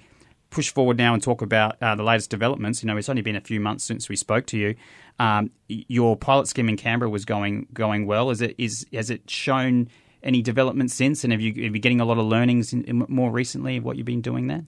push 0.50 0.70
forward 0.70 0.98
now 0.98 1.14
and 1.14 1.22
talk 1.22 1.42
about 1.42 1.82
uh, 1.82 1.96
the 1.96 2.04
latest 2.04 2.30
developments. 2.30 2.82
You 2.84 2.88
know, 2.88 2.98
it's 2.98 3.10
only 3.10 3.22
been 3.22 3.36
a 3.36 3.42
few 3.42 3.60
months 3.60 3.84
since 3.84 4.10
we 4.10 4.16
spoke 4.16 4.46
to 4.48 4.58
you. 4.58 4.76
Um, 5.20 5.52
your 5.68 6.16
pilot 6.16 6.48
scheme 6.48 6.70
in 6.70 6.78
Canberra 6.78 7.10
was 7.10 7.26
going 7.26 7.68
going 7.74 8.06
well. 8.08 8.30
Is 8.30 8.42
it 8.42 8.56
is 8.58 8.86
has 8.94 9.10
it 9.10 9.30
shown 9.30 9.90
any 10.24 10.42
development 10.42 10.92
since? 10.92 11.24
And 11.24 11.34
have 11.34 11.42
you 11.42 11.52
you 11.52 11.70
getting 11.80 12.02
a 12.02 12.06
lot 12.06 12.18
of 12.18 12.26
learnings 12.26 12.74
in, 12.74 12.84
in 12.86 13.06
more 13.08 13.32
recently 13.32 13.78
of 13.78 13.84
what 13.84 13.98
you've 13.98 14.06
been 14.06 14.22
doing 14.22 14.48
there? 14.48 14.66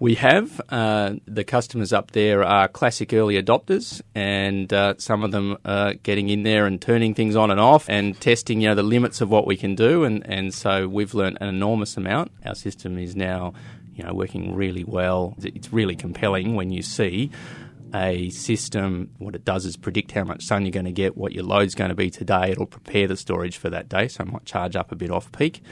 We 0.00 0.16
have. 0.16 0.60
Uh, 0.68 1.14
the 1.26 1.44
customers 1.44 1.92
up 1.92 2.10
there 2.10 2.42
are 2.42 2.66
classic 2.66 3.12
early 3.12 3.40
adopters, 3.40 4.02
and 4.14 4.72
uh, 4.72 4.94
some 4.98 5.22
of 5.22 5.30
them 5.30 5.56
are 5.64 5.94
getting 5.94 6.28
in 6.28 6.42
there 6.42 6.66
and 6.66 6.82
turning 6.82 7.14
things 7.14 7.36
on 7.36 7.50
and 7.50 7.60
off 7.60 7.88
and 7.88 8.20
testing, 8.20 8.60
you 8.60 8.68
know, 8.68 8.74
the 8.74 8.82
limits 8.82 9.20
of 9.20 9.30
what 9.30 9.46
we 9.46 9.56
can 9.56 9.76
do. 9.76 10.02
And, 10.02 10.26
and 10.26 10.52
so 10.52 10.88
we've 10.88 11.14
learned 11.14 11.38
an 11.40 11.48
enormous 11.48 11.96
amount. 11.96 12.32
Our 12.44 12.56
system 12.56 12.98
is 12.98 13.14
now, 13.14 13.54
you 13.94 14.04
know, 14.04 14.12
working 14.12 14.54
really 14.54 14.84
well. 14.84 15.34
It's 15.42 15.72
really 15.72 15.96
compelling 15.96 16.54
when 16.54 16.70
you 16.70 16.82
see 16.82 17.30
a 17.94 18.28
system. 18.30 19.10
What 19.18 19.34
it 19.34 19.44
does 19.44 19.64
is 19.64 19.76
predict 19.76 20.12
how 20.12 20.24
much 20.24 20.44
sun 20.44 20.64
you're 20.64 20.72
going 20.72 20.84
to 20.86 20.92
get, 20.92 21.16
what 21.16 21.32
your 21.32 21.44
load's 21.44 21.74
going 21.74 21.90
to 21.90 21.94
be 21.94 22.10
today. 22.10 22.50
It'll 22.50 22.66
prepare 22.66 23.06
the 23.06 23.16
storage 23.16 23.56
for 23.56 23.70
that 23.70 23.88
day, 23.88 24.08
so 24.08 24.24
it 24.24 24.32
might 24.32 24.44
charge 24.44 24.76
up 24.76 24.90
a 24.90 24.96
bit 24.96 25.10
off 25.10 25.30
peak 25.32 25.62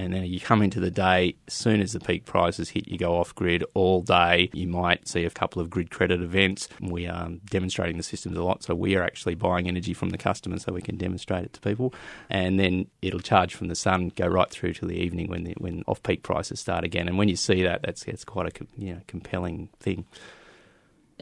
and 0.00 0.14
then 0.14 0.24
you 0.24 0.40
come 0.40 0.62
into 0.62 0.80
the 0.80 0.90
day, 0.90 1.36
as 1.46 1.52
soon 1.52 1.82
as 1.82 1.92
the 1.92 2.00
peak 2.00 2.24
prices 2.24 2.70
hit, 2.70 2.88
you 2.88 2.96
go 2.96 3.18
off 3.18 3.34
grid 3.34 3.62
all 3.74 4.00
day. 4.00 4.48
You 4.54 4.66
might 4.66 5.06
see 5.06 5.26
a 5.26 5.30
couple 5.30 5.60
of 5.60 5.68
grid 5.68 5.90
credit 5.90 6.22
events. 6.22 6.68
We 6.80 7.06
are 7.06 7.28
demonstrating 7.50 7.98
the 7.98 8.02
systems 8.02 8.38
a 8.38 8.42
lot, 8.42 8.62
so 8.62 8.74
we 8.74 8.96
are 8.96 9.02
actually 9.02 9.34
buying 9.34 9.68
energy 9.68 9.92
from 9.92 10.08
the 10.08 10.16
customer 10.16 10.58
so 10.58 10.72
we 10.72 10.80
can 10.80 10.96
demonstrate 10.96 11.44
it 11.44 11.52
to 11.52 11.60
people. 11.60 11.92
And 12.30 12.58
then 12.58 12.86
it'll 13.02 13.20
charge 13.20 13.54
from 13.54 13.68
the 13.68 13.74
sun, 13.74 14.10
go 14.16 14.26
right 14.26 14.48
through 14.48 14.72
to 14.74 14.86
the 14.86 14.96
evening 14.96 15.28
when 15.28 15.44
the, 15.44 15.54
when 15.58 15.84
off 15.86 16.02
peak 16.02 16.22
prices 16.22 16.60
start 16.60 16.82
again. 16.82 17.06
And 17.06 17.18
when 17.18 17.28
you 17.28 17.36
see 17.36 17.62
that, 17.64 17.82
that's, 17.82 18.04
that's 18.04 18.24
quite 18.24 18.46
a 18.46 18.66
you 18.78 18.94
know, 18.94 19.00
compelling 19.06 19.68
thing. 19.80 20.06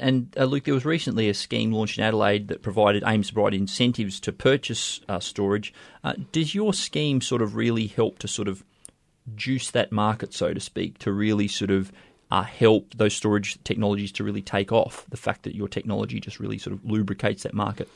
And 0.00 0.34
uh, 0.36 0.44
Luke, 0.44 0.64
there 0.64 0.74
was 0.74 0.84
recently 0.84 1.28
a 1.28 1.34
scheme 1.34 1.72
launched 1.72 1.98
in 1.98 2.04
Adelaide 2.04 2.48
that 2.48 2.62
provided 2.62 3.02
aims 3.06 3.30
provide 3.30 3.54
incentives 3.54 4.20
to 4.20 4.32
purchase 4.32 5.00
uh, 5.08 5.20
storage. 5.20 5.72
Uh, 6.02 6.14
does 6.32 6.54
your 6.54 6.72
scheme 6.72 7.20
sort 7.20 7.42
of 7.42 7.56
really 7.56 7.86
help 7.86 8.18
to 8.20 8.28
sort 8.28 8.48
of 8.48 8.64
juice 9.34 9.70
that 9.72 9.92
market, 9.92 10.32
so 10.32 10.54
to 10.54 10.60
speak, 10.60 10.98
to 10.98 11.12
really 11.12 11.48
sort 11.48 11.70
of 11.70 11.92
uh, 12.30 12.42
help 12.42 12.94
those 12.96 13.14
storage 13.14 13.62
technologies 13.64 14.12
to 14.12 14.24
really 14.24 14.42
take 14.42 14.72
off? 14.72 15.04
The 15.10 15.16
fact 15.16 15.42
that 15.42 15.54
your 15.54 15.68
technology 15.68 16.20
just 16.20 16.40
really 16.40 16.58
sort 16.58 16.74
of 16.74 16.84
lubricates 16.84 17.42
that 17.42 17.54
market. 17.54 17.88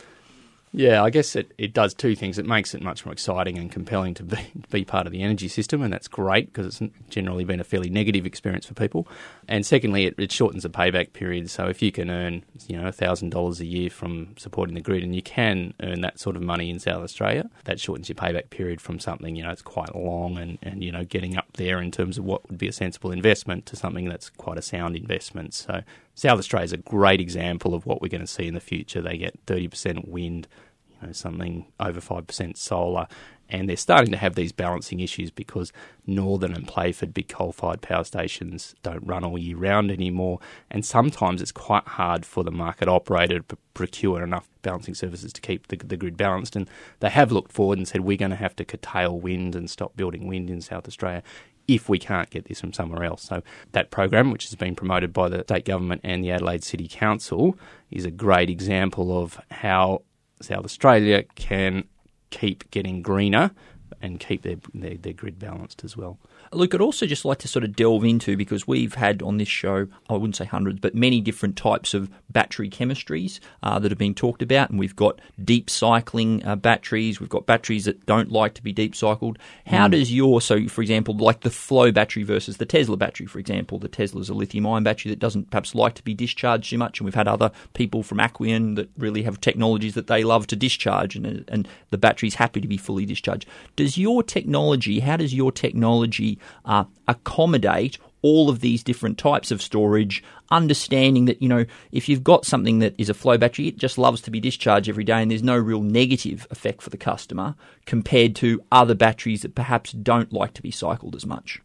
Yeah, 0.75 1.03
I 1.03 1.11
guess 1.11 1.37
it, 1.37 1.53
it 1.59 1.75
does 1.75 1.93
two 1.93 2.17
things. 2.17 2.39
It 2.39 2.47
makes 2.47 2.75
it 2.75 2.83
much 2.83 3.05
more 3.05 3.13
exciting 3.13 3.59
and 3.59 3.71
compelling 3.71 4.15
to 4.15 4.23
be, 4.23 4.39
be 4.71 4.85
part 4.87 5.07
of 5.07 5.13
the 5.13 5.23
energy 5.23 5.49
system, 5.49 5.83
and 5.83 5.93
that's 5.93 6.09
great 6.09 6.47
because 6.47 6.81
it's 6.81 6.93
generally 7.11 7.45
been 7.45 7.61
a 7.61 7.65
fairly 7.65 7.91
negative 7.91 8.25
experience 8.25 8.65
for 8.65 8.73
people. 8.73 9.07
And 9.47 9.67
secondly, 9.67 10.07
it, 10.07 10.15
it 10.17 10.33
shortens 10.33 10.63
the 10.63 10.71
payback 10.71 11.13
period. 11.13 11.51
So 11.51 11.67
if 11.67 11.83
you 11.83 11.93
can 11.93 12.09
earn, 12.09 12.43
you 12.69 12.81
know, 12.81 12.91
thousand 12.91 13.31
dollars 13.31 13.61
a 13.61 13.67
year 13.67 13.91
from 13.91 14.35
supporting 14.39 14.75
the 14.75 14.81
grid, 14.81 15.03
and 15.03 15.15
you 15.15 15.23
can 15.23 15.75
earn 15.83 16.01
that 16.01 16.19
sort 16.19 16.37
of 16.37 16.43
money 16.43 16.71
in 16.71 16.79
South 16.79 17.03
Australia, 17.05 17.51
that 17.65 17.79
shortens 17.79 18.09
your 18.09 18.17
payback 18.17 18.49
period 18.49 18.81
from 18.81 18.99
something 18.99 19.37
you 19.37 19.43
know 19.43 19.51
it's 19.51 19.63
quite 19.63 19.95
long 19.95 20.39
and, 20.39 20.59
and 20.63 20.83
you 20.83 20.91
know 20.91 21.05
getting 21.05 21.37
up 21.37 21.47
there 21.55 21.81
in 21.81 21.91
terms 21.91 22.17
of 22.17 22.25
what 22.25 22.49
would 22.49 22.59
be 22.59 22.69
a 22.69 22.73
sensible 22.73 23.11
investment 23.11 23.67
to 23.67 23.77
something 23.77 24.09
that's 24.09 24.31
quite 24.31 24.57
a 24.57 24.63
sound 24.63 24.97
investment. 24.97 25.53
So 25.53 25.83
South 26.15 26.39
Australia 26.39 26.65
is 26.65 26.73
a 26.73 26.79
great 26.79 27.21
example 27.21 27.75
of 27.75 27.87
what 27.87 28.03
we're 28.03 28.09
going 28.09 28.21
to 28.21 28.27
see 28.27 28.47
in 28.47 28.55
the 28.55 28.61
future. 28.61 29.01
They 29.01 29.17
get 29.17 29.45
30% 29.47 30.09
wind, 30.09 30.47
you 30.91 31.07
know, 31.07 31.13
something 31.13 31.67
over 31.81 32.01
5% 32.01 32.57
solar, 32.57 33.07
and 33.49 33.69
they're 33.69 33.77
starting 33.77 34.11
to 34.13 34.19
have 34.19 34.35
these 34.35 34.53
balancing 34.53 35.01
issues 35.01 35.31
because 35.31 35.73
Northern 36.07 36.55
and 36.55 36.67
Playford 36.67 37.13
big 37.13 37.29
coal-fired 37.29 37.83
power 37.83 38.05
stations 38.05 38.75
don't 38.83 39.07
run 39.07 39.25
all 39.25 39.39
year 39.39 39.57
round 39.57 39.91
anymore, 39.91 40.39
and 40.71 40.85
sometimes 40.85 41.43
it's 41.43 41.53
quite 41.53 41.87
hard 41.87 42.25
for 42.25 42.45
the 42.45 42.51
market 42.51 42.89
operator 42.89 43.41
to 43.41 43.57
procure 43.75 44.23
enough 44.23 44.49
balancing 44.63 44.95
services 44.95 45.33
to 45.33 45.41
keep 45.41 45.69
the, 45.69 45.77
the 45.77 45.97
grid 45.97 46.17
balanced. 46.17 46.57
And 46.57 46.69
they 47.01 47.11
have 47.11 47.33
looked 47.33 47.53
forward 47.53 47.79
and 47.79 47.89
said 47.89 48.03
we're 48.03 48.17
going 48.17 48.31
to 48.31 48.37
have 48.37 48.57
to 48.57 48.65
curtail 48.65 49.19
wind 49.19 49.55
and 49.55 49.69
stop 49.69 49.97
building 49.97 50.27
wind 50.27 50.51
in 50.51 50.61
South 50.61 50.87
Australia 50.87 51.23
if 51.69 51.89
we 51.89 51.99
can't 51.99 52.31
get 52.31 52.47
this 52.47 52.61
from 52.61 52.73
somewhere 52.73 53.05
else. 53.05 53.23
So 53.23 53.43
that 53.73 53.91
program, 53.91 54.31
which 54.31 54.45
has 54.45 54.55
been 54.55 54.75
promoted 54.75 55.13
by 55.13 55.29
the 55.29 55.43
state 55.43 55.65
government 55.65 56.01
and 56.05 56.25
the 56.25 56.31
Adelaide 56.31 56.65
City 56.65 56.89
Council, 56.89 57.57
is 57.91 58.05
a 58.05 58.11
great 58.11 58.51
example 58.51 59.23
of 59.23 59.41
how 59.51 60.03
South 60.41 60.65
Australia 60.65 61.23
can 61.35 61.85
keep 62.31 62.71
getting 62.71 63.03
greener 63.03 63.53
and 64.01 64.19
keep 64.19 64.43
their, 64.43 64.57
their, 64.75 64.97
their 64.97 65.13
grid 65.13 65.39
balanced 65.39 65.85
as 65.85 65.97
well. 65.97 66.19
Luke, 66.55 66.75
I'd 66.75 66.81
also 66.81 67.07
just 67.07 67.25
like 67.25 67.39
to 67.39 67.49
sort 67.49 67.65
of 67.65 67.75
delve 67.75 68.05
into 68.05 68.37
because 68.37 68.67
we've 68.67 68.95
had 68.95 69.23
on 69.23 69.39
this 69.39 69.49
show, 69.49 69.89
I 70.09 70.15
wouldn't 70.15 70.37
say 70.37 70.45
hundreds, 70.45 70.81
but 70.81 70.95
many 70.95 71.21
different 71.21 71.57
types 71.57 71.95
of 71.95 72.11
battery 72.31 72.69
chemistries 72.69 73.41
uh, 73.63 73.79
that 73.79 73.91
have 73.91 73.99
been 73.99 74.15
talked 74.15 74.43
about. 74.43 74.71
And 74.71 74.79
we've 74.79 74.97
got 74.97 75.21
deep 75.43 75.71
cycling 75.71 76.45
uh, 76.45 76.57
batteries, 76.57 77.21
we've 77.21 77.29
got 77.29 77.47
batteries 77.47 77.87
that 77.87 78.05
don't 78.07 78.31
like 78.31 78.55
to 78.55 78.63
be 78.63 78.73
deep 78.73 78.95
cycled. 78.95 79.39
How 79.67 79.89
mm. 79.89 79.93
does 79.93 80.13
your, 80.13 80.41
so 80.41 80.69
for 80.69 80.83
example, 80.83 81.17
like 81.17 81.41
the 81.41 81.51
flow 81.51 81.91
battery 81.91 82.23
versus 82.23 82.59
the 82.59 82.67
Tesla 82.67 82.97
battery, 82.97 83.27
for 83.27 83.39
example, 83.39 83.79
the 83.79 83.89
Tesla 83.89 84.21
is 84.21 84.29
a 84.29 84.35
lithium 84.35 84.67
ion 84.67 84.85
battery 84.85 85.11
that 85.11 85.19
doesn't 85.19 85.51
perhaps 85.51 85.75
like 85.75 85.95
to 85.95 86.03
be 86.03 86.15
discharged 86.15 86.71
too 86.71 86.79
much. 86.79 87.01
And 87.01 87.07
we've 87.07 87.15
had 87.15 87.29
other 87.29 87.51
people 87.75 88.03
from 88.03 88.19
Aquion 88.19 88.77
that 88.77 88.91
really 88.99 89.23
have 89.23 89.41
technologies 89.41 89.95
that 89.95 90.07
they 90.07 90.23
love 90.23 90.47
to 90.49 90.57
discharge, 90.57 91.17
and, 91.17 91.45
and 91.49 91.69
the 91.91 91.99
battery's 91.99 92.35
happy 92.35 92.61
to 92.61 92.69
be 92.69 92.77
fully 92.77 93.07
discharged. 93.07 93.49
Does 93.77 93.97
your 93.97 94.23
technology, 94.23 95.01
how 95.01 95.17
does 95.17 95.35
your 95.35 95.53
technology 95.53 96.39
uh, 96.65 96.85
accommodate 97.09 97.99
all 98.23 98.49
of 98.49 98.61
these 98.61 98.83
different 98.83 99.19
types 99.19 99.51
of 99.51 99.61
storage, 99.61 100.23
understanding 100.51 101.25
that, 101.25 101.43
you 101.43 101.49
know, 101.49 101.65
if 101.91 102.09
you've 102.09 102.23
got 102.23 102.47
something 102.47 102.79
that 102.79 102.95
is 102.97 103.09
a 103.09 103.15
flow 103.15 103.37
battery, 103.37 103.67
it 103.67 103.77
just 103.77 103.99
loves 103.99 104.21
to 104.23 104.31
be 104.31 104.41
discharged 104.41 104.89
every 104.89 105.05
day 105.05 105.21
and 105.21 105.31
there's 105.31 105.43
no 105.43 105.57
real 105.57 105.83
negative 105.83 106.47
effect 106.51 106.83
for 106.83 106.91
the 106.91 106.97
customer 106.97 107.55
compared 107.85 108.37
to 108.37 108.63
other 108.71 108.95
batteries 108.95 109.43
that 109.43 109.55
perhaps 109.55 109.93
don't 109.93 110.33
like 110.33 110.55
to 110.55 110.63
be 110.63 110.71
cycled 110.71 111.17
as 111.17 111.27
much. 111.27 111.61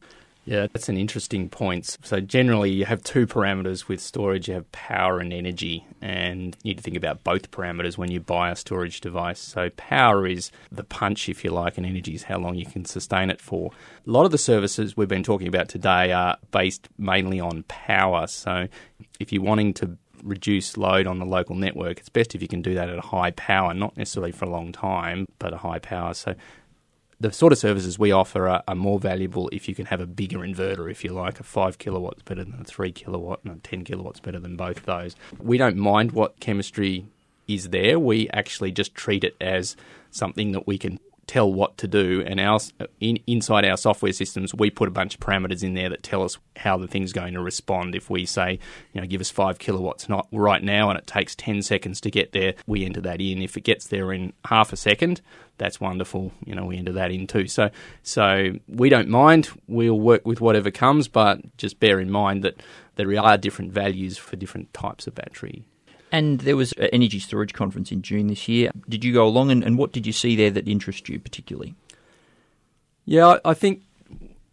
Yeah, 0.47 0.67
that's 0.71 0.87
an 0.87 0.95
interesting 0.95 1.49
point. 1.49 1.97
So 2.03 2.21
generally, 2.21 2.71
you 2.71 2.85
have 2.85 3.03
two 3.03 3.27
parameters 3.27 3.89
with 3.89 3.99
storage. 3.99 4.47
You 4.47 4.53
have 4.53 4.71
power 4.71 5.19
and 5.19 5.33
energy, 5.33 5.85
and 6.01 6.55
you 6.63 6.69
need 6.69 6.77
to 6.77 6.83
think 6.83 6.95
about 6.95 7.25
both 7.25 7.51
parameters 7.51 7.97
when 7.97 8.11
you 8.11 8.21
buy 8.21 8.49
a 8.49 8.55
storage 8.55 9.01
device. 9.01 9.39
So 9.39 9.69
power 9.71 10.25
is 10.25 10.49
the 10.71 10.85
punch, 10.85 11.27
if 11.27 11.43
you 11.43 11.51
like, 11.51 11.77
and 11.77 11.85
energy 11.85 12.15
is 12.15 12.23
how 12.23 12.37
long 12.37 12.55
you 12.55 12.65
can 12.65 12.85
sustain 12.85 13.29
it 13.29 13.41
for. 13.41 13.71
A 14.07 14.09
lot 14.09 14.23
of 14.23 14.31
the 14.31 14.37
services 14.37 14.95
we've 14.95 15.09
been 15.09 15.21
talking 15.21 15.49
about 15.49 15.67
today 15.67 16.13
are 16.13 16.37
based 16.51 16.87
mainly 16.97 17.41
on 17.41 17.63
power. 17.67 18.25
So 18.25 18.69
if 19.19 19.33
you're 19.33 19.43
wanting 19.43 19.73
to 19.75 19.97
reduce 20.23 20.77
load 20.77 21.07
on 21.07 21.19
the 21.19 21.25
local 21.25 21.57
network, 21.57 21.99
it's 21.99 22.07
best 22.07 22.35
if 22.35 22.41
you 22.41 22.47
can 22.47 22.61
do 22.61 22.73
that 22.75 22.87
at 22.87 22.97
a 22.97 23.01
high 23.01 23.31
power, 23.31 23.73
not 23.73 23.97
necessarily 23.97 24.31
for 24.31 24.45
a 24.45 24.49
long 24.49 24.71
time, 24.71 25.25
but 25.39 25.51
a 25.51 25.57
high 25.57 25.79
power. 25.79 26.13
So 26.13 26.35
the 27.19 27.31
sort 27.31 27.51
of 27.51 27.57
services 27.57 27.97
we 27.97 28.11
offer 28.11 28.47
are, 28.47 28.63
are, 28.67 28.75
more 28.75 28.99
valuable 28.99 29.49
if 29.51 29.67
you 29.67 29.73
can 29.73 29.87
have 29.87 29.99
a 29.99 30.05
bigger 30.05 30.39
inverter, 30.39 30.89
if 30.89 31.03
you 31.03 31.11
like. 31.11 31.39
A 31.39 31.43
5 31.43 31.77
kilowatts 31.77 32.21
better 32.21 32.43
than 32.43 32.61
a 32.61 32.63
3 32.63 32.91
kilowatt, 32.91 33.39
and 33.43 33.57
a 33.57 33.59
10 33.59 33.83
kilowatts 33.83 34.19
better 34.19 34.39
than 34.39 34.55
both 34.55 34.85
those. 34.85 35.15
We 35.39 35.57
don't 35.57 35.77
mind 35.77 36.11
what 36.11 36.39
chemistry 36.39 37.07
is 37.47 37.69
there. 37.69 37.99
We 37.99 38.29
actually 38.29 38.71
just 38.71 38.93
treat 38.93 39.23
it 39.23 39.35
as 39.41 39.75
something 40.11 40.51
that 40.51 40.67
we 40.67 40.77
can 40.77 40.99
tell 41.27 41.51
what 41.51 41.77
to 41.77 41.87
do. 41.87 42.23
And 42.25 42.39
our, 42.39 42.59
in, 42.99 43.19
inside 43.27 43.65
our 43.65 43.77
software 43.77 44.13
systems, 44.13 44.55
we 44.55 44.69
put 44.69 44.87
a 44.87 44.91
bunch 44.91 45.15
of 45.15 45.19
parameters 45.19 45.61
in 45.61 45.73
there 45.73 45.89
that 45.89 46.01
tell 46.01 46.23
us 46.23 46.37
how 46.55 46.77
the 46.77 46.87
thing's 46.87 47.13
going 47.13 47.33
to 47.33 47.41
respond. 47.41 47.93
If 47.93 48.09
we 48.09 48.25
say, 48.25 48.59
you 48.93 49.01
know, 49.01 49.07
give 49.07 49.21
us 49.21 49.29
five 49.29 49.59
kilowatts 49.59 50.09
not 50.09 50.27
right 50.31 50.63
now 50.63 50.89
and 50.89 50.97
it 50.97 51.05
takes 51.05 51.35
10 51.35 51.61
seconds 51.61 52.01
to 52.01 52.09
get 52.09 52.31
there, 52.31 52.55
we 52.65 52.85
enter 52.85 53.01
that 53.01 53.21
in. 53.21 53.41
If 53.41 53.57
it 53.57 53.61
gets 53.61 53.87
there 53.87 54.11
in 54.13 54.33
half 54.45 54.71
a 54.71 54.77
second, 54.77 55.21
that's 55.57 55.81
wonderful. 55.81 56.31
You 56.45 56.55
know, 56.55 56.65
we 56.65 56.77
enter 56.77 56.93
that 56.93 57.11
in 57.11 57.27
too. 57.27 57.47
So, 57.47 57.69
so 58.03 58.53
we 58.67 58.89
don't 58.89 59.09
mind. 59.09 59.49
We'll 59.67 59.99
work 59.99 60.25
with 60.25 60.39
whatever 60.39 60.71
comes, 60.71 61.07
but 61.07 61.57
just 61.57 61.79
bear 61.79 61.99
in 61.99 62.09
mind 62.09 62.43
that 62.43 62.61
there 62.95 63.19
are 63.19 63.37
different 63.37 63.73
values 63.73 64.17
for 64.17 64.37
different 64.37 64.73
types 64.73 65.07
of 65.07 65.15
battery. 65.15 65.65
And 66.11 66.39
there 66.39 66.55
was 66.55 66.71
an 66.73 66.89
energy 66.93 67.19
storage 67.19 67.53
conference 67.53 67.91
in 67.91 68.01
June 68.01 68.27
this 68.27 68.47
year. 68.47 68.71
Did 68.87 69.03
you 69.03 69.13
go 69.13 69.27
along, 69.27 69.51
and, 69.51 69.63
and 69.63 69.77
what 69.77 69.91
did 69.91 70.05
you 70.05 70.13
see 70.13 70.35
there 70.35 70.51
that 70.51 70.67
interested 70.67 71.09
you 71.09 71.19
particularly? 71.19 71.75
Yeah, 73.05 73.37
I 73.43 73.53
think 73.53 73.83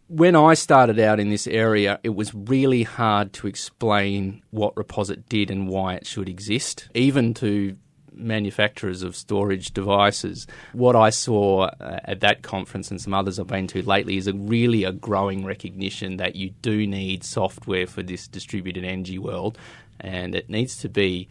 when 0.07 0.35
I 0.35 0.53
started 0.53 0.99
out 0.99 1.19
in 1.19 1.29
this 1.29 1.47
area, 1.47 1.99
it 2.03 2.15
was 2.15 2.33
really 2.33 2.83
hard 2.83 3.33
to 3.33 3.47
explain 3.47 4.43
what 4.51 4.75
Reposit 4.75 5.23
did 5.29 5.49
and 5.49 5.67
why 5.67 5.95
it 5.95 6.05
should 6.05 6.29
exist, 6.29 6.89
even 6.93 7.33
to 7.35 7.75
manufacturers 8.13 9.03
of 9.03 9.15
storage 9.15 9.73
devices. 9.73 10.47
What 10.73 10.95
I 10.95 11.09
saw 11.09 11.63
uh, 11.63 11.99
at 12.05 12.21
that 12.21 12.43
conference 12.43 12.89
and 12.91 13.01
some 13.01 13.13
others 13.13 13.39
I've 13.39 13.47
been 13.47 13.67
to 13.67 13.81
lately 13.83 14.17
is 14.17 14.27
a 14.27 14.33
really 14.33 14.83
a 14.83 14.91
growing 14.91 15.43
recognition 15.45 16.17
that 16.17 16.35
you 16.35 16.51
do 16.61 16.87
need 16.87 17.23
software 17.23 17.87
for 17.87 18.03
this 18.03 18.27
distributed 18.27 18.85
energy 18.85 19.19
world, 19.19 19.57
and 19.99 20.35
it 20.35 20.49
needs 20.49 20.77
to 20.77 20.89
be 20.89 21.27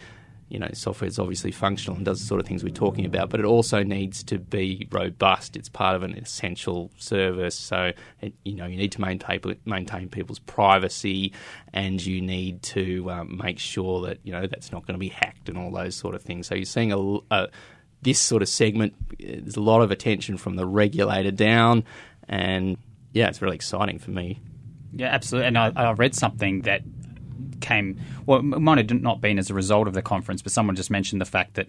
you 0.49 0.59
know, 0.59 0.69
software 0.73 1.09
is 1.09 1.19
obviously 1.19 1.51
functional 1.51 1.97
and 1.97 2.05
does 2.05 2.21
the 2.21 2.27
sort 2.27 2.41
of 2.41 2.47
things 2.47 2.63
we're 2.63 2.71
talking 2.71 3.07
about, 3.07 3.31
but 3.31 3.41
it 3.41 3.47
also 3.47 3.83
needs 3.83 4.23
to 4.25 4.39
be 4.39 4.87
robust. 4.93 5.57
It's 5.57 5.69
part 5.69 5.97
of 5.97 6.03
an 6.03 6.17
essential 6.17 6.91
service, 6.97 7.59
so 7.59 7.93
it, 8.21 8.35
you 8.45 8.55
know 8.55 8.67
you 8.67 8.77
need 8.77 8.93
to 8.93 9.01
maintain 9.01 9.41
maintain 9.65 10.09
people's 10.09 10.39
privacy, 10.39 11.33
and 11.73 12.05
you 12.05 12.21
need 12.21 12.63
to 12.63 13.11
um, 13.11 13.41
make 13.43 13.59
sure 13.59 14.03
that 14.07 14.19
you 14.23 14.33
know 14.33 14.47
that's 14.47 14.71
not 14.71 14.87
going 14.87 14.95
to 14.95 14.99
be 15.01 15.09
hacked 15.09 15.49
and 15.49 15.57
all 15.57 15.71
those 15.71 15.97
sort 15.97 16.15
of 16.15 16.23
things. 16.23 16.47
So 16.47 16.55
you're 16.55 16.67
seeing 16.67 16.93
a, 16.93 17.19
a 17.31 17.49
this 18.03 18.21
sort 18.21 18.43
of 18.43 18.49
segment. 18.49 18.95
There's 19.19 19.57
a 19.57 19.63
lot 19.63 19.81
of 19.81 19.91
attention 19.91 20.37
from 20.37 20.57
the 20.57 20.67
regulator 20.67 21.31
down, 21.31 21.85
and 22.29 22.77
yeah, 23.13 23.29
it's 23.29 23.41
really 23.41 23.57
exciting 23.57 23.99
for 23.99 24.11
me. 24.11 24.41
Yeah, 24.93 25.09
absolutely. 25.09 25.49
And 25.49 25.59
I, 25.59 25.73
I 25.75 25.93
read 25.93 26.15
something 26.15 26.63
that 26.63 26.83
came, 27.65 27.99
well, 28.27 28.39
it 28.39 28.43
might 28.43 28.79
have 28.79 29.03
not 29.03 29.21
been 29.21 29.39
as 29.39 29.51
a 29.51 29.55
result 29.55 29.89
of 29.89 29.95
the 29.95 30.03
conference, 30.03 30.43
but 30.43 30.53
someone 30.53 30.77
just 30.77 30.91
mentioned 30.91 31.21
the 31.21 31.27
fact 31.27 31.55
that, 31.55 31.67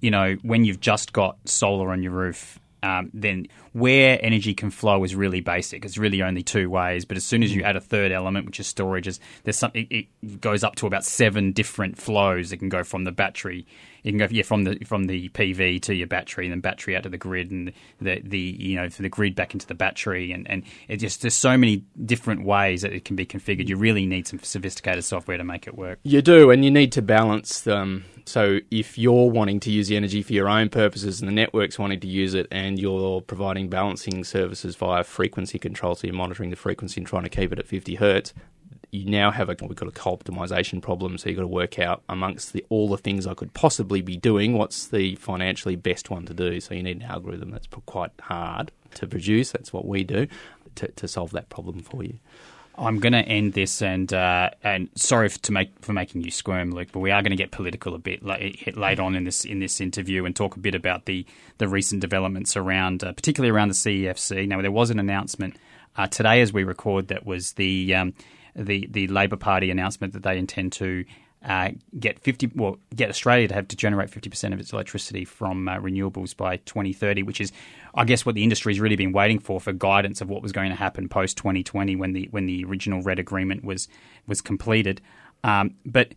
you 0.00 0.10
know, 0.10 0.36
when 0.42 0.64
you've 0.64 0.80
just 0.80 1.12
got 1.12 1.36
solar 1.44 1.90
on 1.92 2.02
your 2.02 2.12
roof, 2.12 2.58
um, 2.82 3.10
then 3.14 3.46
where 3.72 4.18
energy 4.22 4.54
can 4.54 4.70
flow 4.70 5.04
is 5.04 5.14
really 5.14 5.40
basic. 5.40 5.84
It's 5.84 5.96
really 5.96 6.22
only 6.22 6.42
two 6.42 6.68
ways. 6.68 7.04
But 7.04 7.16
as 7.16 7.24
soon 7.24 7.42
as 7.42 7.54
you 7.54 7.62
add 7.62 7.76
a 7.76 7.80
third 7.80 8.12
element, 8.12 8.46
which 8.46 8.60
is 8.60 8.66
storage, 8.66 9.06
is 9.06 9.20
there's 9.44 9.56
some, 9.56 9.70
it, 9.74 9.88
it 9.90 10.40
goes 10.40 10.64
up 10.64 10.76
to 10.76 10.86
about 10.86 11.04
seven 11.04 11.52
different 11.52 11.96
flows. 11.96 12.52
It 12.52 12.58
can 12.58 12.68
go 12.68 12.84
from 12.84 13.04
the 13.04 13.12
battery 13.12 13.66
you 14.04 14.12
can 14.12 14.18
go 14.18 14.28
yeah 14.30 14.42
from 14.42 14.64
the 14.64 14.78
from 14.84 15.06
the 15.06 15.28
PV 15.30 15.80
to 15.82 15.94
your 15.94 16.06
battery, 16.06 16.44
and 16.46 16.52
then 16.52 16.60
battery 16.60 16.94
out 16.94 17.02
to 17.02 17.08
the 17.08 17.18
grid, 17.18 17.50
and 17.50 17.72
the 18.00 18.20
the 18.22 18.38
you 18.38 18.76
know 18.76 18.88
the 18.88 19.08
grid 19.08 19.34
back 19.34 19.54
into 19.54 19.66
the 19.66 19.74
battery, 19.74 20.30
and 20.30 20.48
and 20.48 20.62
it 20.88 20.98
just 20.98 21.22
there's 21.22 21.34
so 21.34 21.56
many 21.56 21.84
different 22.04 22.44
ways 22.44 22.82
that 22.82 22.92
it 22.92 23.04
can 23.04 23.16
be 23.16 23.26
configured. 23.26 23.66
You 23.66 23.76
really 23.76 24.06
need 24.06 24.28
some 24.28 24.38
sophisticated 24.40 25.04
software 25.04 25.38
to 25.38 25.44
make 25.44 25.66
it 25.66 25.76
work. 25.76 25.98
You 26.04 26.22
do, 26.22 26.50
and 26.50 26.64
you 26.64 26.70
need 26.70 26.92
to 26.92 27.02
balance 27.02 27.62
them. 27.62 28.04
So 28.26 28.60
if 28.70 28.98
you're 28.98 29.30
wanting 29.30 29.60
to 29.60 29.70
use 29.70 29.88
the 29.88 29.96
energy 29.96 30.22
for 30.22 30.34
your 30.34 30.48
own 30.48 30.68
purposes, 30.68 31.20
and 31.20 31.28
the 31.28 31.34
network's 31.34 31.78
wanting 31.78 32.00
to 32.00 32.06
use 32.06 32.34
it, 32.34 32.46
and 32.50 32.78
you're 32.78 33.22
providing 33.22 33.68
balancing 33.68 34.22
services 34.22 34.76
via 34.76 35.02
frequency 35.02 35.58
control, 35.58 35.94
so 35.94 36.06
you're 36.06 36.14
monitoring 36.14 36.50
the 36.50 36.56
frequency 36.56 37.00
and 37.00 37.08
trying 37.08 37.24
to 37.24 37.30
keep 37.30 37.52
it 37.52 37.58
at 37.58 37.66
50 37.66 37.94
hertz, 37.94 38.34
you 38.94 39.10
now 39.10 39.32
have 39.32 39.48
a 39.48 39.56
we've 39.62 39.74
got 39.74 39.88
a 39.88 39.92
co-optimization 39.92 40.80
problem. 40.80 41.18
So 41.18 41.28
you've 41.28 41.36
got 41.36 41.42
to 41.42 41.48
work 41.48 41.80
out 41.80 42.02
amongst 42.08 42.52
the, 42.52 42.64
all 42.68 42.88
the 42.88 42.96
things 42.96 43.26
I 43.26 43.34
could 43.34 43.52
possibly 43.52 44.00
be 44.02 44.16
doing, 44.16 44.56
what's 44.56 44.86
the 44.86 45.16
financially 45.16 45.74
best 45.74 46.10
one 46.10 46.26
to 46.26 46.34
do. 46.34 46.60
So 46.60 46.74
you 46.74 46.82
need 46.82 46.98
an 46.98 47.02
algorithm 47.02 47.50
that's 47.50 47.66
quite 47.86 48.12
hard 48.20 48.70
to 48.94 49.08
produce. 49.08 49.50
That's 49.50 49.72
what 49.72 49.84
we 49.84 50.04
do 50.04 50.28
to, 50.76 50.88
to 50.88 51.08
solve 51.08 51.32
that 51.32 51.48
problem 51.48 51.80
for 51.80 52.04
you. 52.04 52.18
I'm 52.76 52.98
going 52.98 53.12
to 53.12 53.20
end 53.20 53.52
this, 53.52 53.82
and 53.82 54.12
uh, 54.12 54.50
and 54.64 54.88
sorry 54.96 55.28
to 55.30 55.52
make 55.52 55.70
for 55.80 55.92
making 55.92 56.22
you 56.22 56.32
squirm, 56.32 56.72
Luke, 56.72 56.88
but 56.92 56.98
we 57.00 57.12
are 57.12 57.22
going 57.22 57.30
to 57.30 57.36
get 57.36 57.52
political 57.52 57.94
a 57.94 57.98
bit 57.98 58.24
late 58.24 58.98
on 58.98 59.14
in 59.14 59.24
this 59.24 59.44
in 59.44 59.60
this 59.60 59.80
interview 59.80 60.24
and 60.24 60.34
talk 60.34 60.56
a 60.56 60.58
bit 60.58 60.74
about 60.74 61.04
the 61.04 61.24
the 61.58 61.68
recent 61.68 62.00
developments 62.00 62.56
around, 62.56 63.04
uh, 63.04 63.12
particularly 63.12 63.50
around 63.50 63.68
the 63.68 63.74
CEFC. 63.74 64.48
Now, 64.48 64.60
there 64.60 64.72
was 64.72 64.90
an 64.90 64.98
announcement 64.98 65.56
uh, 65.96 66.08
today 66.08 66.40
as 66.40 66.52
we 66.52 66.64
record 66.64 67.08
that 67.08 67.24
was 67.24 67.52
the 67.52 67.94
um, 67.94 68.12
the 68.56 68.86
the 68.90 69.06
Labor 69.08 69.36
Party 69.36 69.70
announcement 69.70 70.12
that 70.12 70.22
they 70.22 70.38
intend 70.38 70.72
to 70.72 71.04
uh, 71.44 71.70
get 71.98 72.18
fifty 72.20 72.50
well 72.54 72.78
get 72.94 73.10
Australia 73.10 73.48
to 73.48 73.54
have 73.54 73.68
to 73.68 73.76
generate 73.76 74.10
fifty 74.10 74.30
percent 74.30 74.54
of 74.54 74.60
its 74.60 74.72
electricity 74.72 75.24
from 75.24 75.68
uh, 75.68 75.76
renewables 75.76 76.36
by 76.36 76.56
twenty 76.58 76.92
thirty, 76.92 77.22
which 77.22 77.40
is 77.40 77.52
I 77.94 78.04
guess 78.04 78.24
what 78.24 78.34
the 78.34 78.42
industry's 78.42 78.80
really 78.80 78.96
been 78.96 79.12
waiting 79.12 79.38
for 79.38 79.60
for 79.60 79.72
guidance 79.72 80.20
of 80.20 80.28
what 80.28 80.42
was 80.42 80.52
going 80.52 80.70
to 80.70 80.76
happen 80.76 81.08
post 81.08 81.36
twenty 81.36 81.62
twenty 81.62 81.96
when 81.96 82.12
the 82.12 82.28
when 82.30 82.46
the 82.46 82.64
original 82.64 83.02
RET 83.02 83.18
agreement 83.18 83.64
was 83.64 83.88
was 84.26 84.40
completed. 84.40 85.00
Um, 85.42 85.74
but 85.84 86.14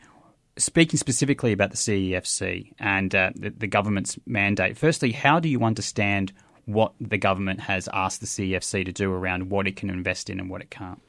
speaking 0.57 0.97
specifically 0.97 1.51
about 1.51 1.71
the 1.71 1.77
CEFC 1.77 2.73
and 2.79 3.13
uh, 3.13 3.31
the, 3.35 3.49
the 3.49 3.67
government's 3.67 4.17
mandate, 4.25 4.77
firstly, 4.77 5.11
how 5.11 5.39
do 5.39 5.49
you 5.49 5.63
understand 5.63 6.33
what 6.65 6.93
the 6.99 7.17
government 7.17 7.61
has 7.61 7.87
asked 7.93 8.21
the 8.21 8.27
CEFC 8.27 8.85
to 8.85 8.91
do 8.91 9.11
around 9.11 9.49
what 9.49 9.67
it 9.67 9.75
can 9.75 9.89
invest 9.89 10.29
in 10.29 10.39
and 10.39 10.49
what 10.49 10.61
it 10.61 10.69
can't? 10.69 11.01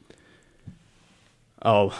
Oh, 1.61 1.93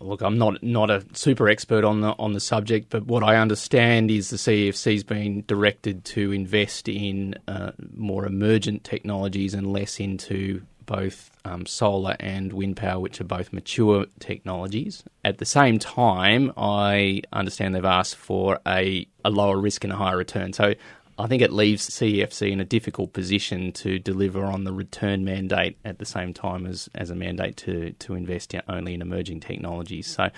look, 0.00 0.20
I'm 0.20 0.36
not 0.36 0.62
not 0.62 0.90
a 0.90 1.04
super 1.12 1.48
expert 1.48 1.84
on 1.84 2.02
the 2.02 2.10
on 2.18 2.32
the 2.34 2.40
subject, 2.40 2.90
but 2.90 3.06
what 3.06 3.22
I 3.22 3.36
understand 3.36 4.10
is 4.10 4.28
the 4.30 4.36
CEFC's 4.36 5.04
been 5.04 5.44
directed 5.46 6.04
to 6.06 6.32
invest 6.32 6.88
in 6.88 7.34
uh, 7.48 7.72
more 7.94 8.26
emergent 8.26 8.84
technologies 8.84 9.54
and 9.54 9.72
less 9.72 9.98
into 10.00 10.62
both 10.84 11.30
um, 11.44 11.66
solar 11.66 12.16
and 12.20 12.52
wind 12.52 12.76
power, 12.76 13.00
which 13.00 13.20
are 13.20 13.24
both 13.24 13.52
mature 13.52 14.06
technologies. 14.20 15.02
At 15.24 15.38
the 15.38 15.44
same 15.44 15.78
time, 15.78 16.52
I 16.56 17.22
understand 17.32 17.74
they've 17.74 17.84
asked 17.84 18.16
for 18.16 18.60
a, 18.66 19.06
a 19.24 19.30
lower 19.30 19.58
risk 19.58 19.84
and 19.84 19.92
a 19.92 19.96
higher 19.96 20.16
return. 20.16 20.52
So 20.52 20.74
I 21.18 21.26
think 21.26 21.40
it 21.40 21.52
leaves 21.52 21.88
CEFC 21.88 22.50
in 22.50 22.60
a 22.60 22.64
difficult 22.64 23.12
position 23.12 23.72
to 23.72 23.98
deliver 23.98 24.44
on 24.44 24.64
the 24.64 24.72
return 24.72 25.24
mandate 25.24 25.78
at 25.84 25.98
the 25.98 26.04
same 26.04 26.34
time 26.34 26.66
as, 26.66 26.90
as 26.94 27.10
a 27.10 27.14
mandate 27.14 27.56
to, 27.58 27.92
to 27.92 28.14
invest 28.14 28.54
only 28.68 28.92
in 28.92 29.00
emerging 29.00 29.40
technologies. 29.40 30.06
So 30.08 30.28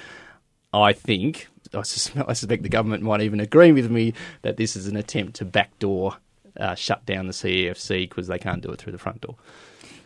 I 0.72 0.92
think, 0.92 1.48
I 1.74 1.82
suspect, 1.82 2.28
I 2.28 2.32
suspect 2.32 2.62
the 2.62 2.68
government 2.68 3.02
might 3.02 3.22
even 3.22 3.40
agree 3.40 3.72
with 3.72 3.90
me 3.90 4.14
that 4.42 4.56
this 4.56 4.76
is 4.76 4.86
an 4.86 4.96
attempt 4.96 5.34
to 5.36 5.44
backdoor 5.44 6.16
uh, 6.58 6.74
shut 6.74 7.04
down 7.06 7.26
the 7.26 7.32
CEFC 7.32 8.08
because 8.08 8.28
they 8.28 8.38
can't 8.38 8.62
do 8.62 8.70
it 8.70 8.78
through 8.78 8.92
the 8.92 8.98
front 8.98 9.20
door. 9.20 9.36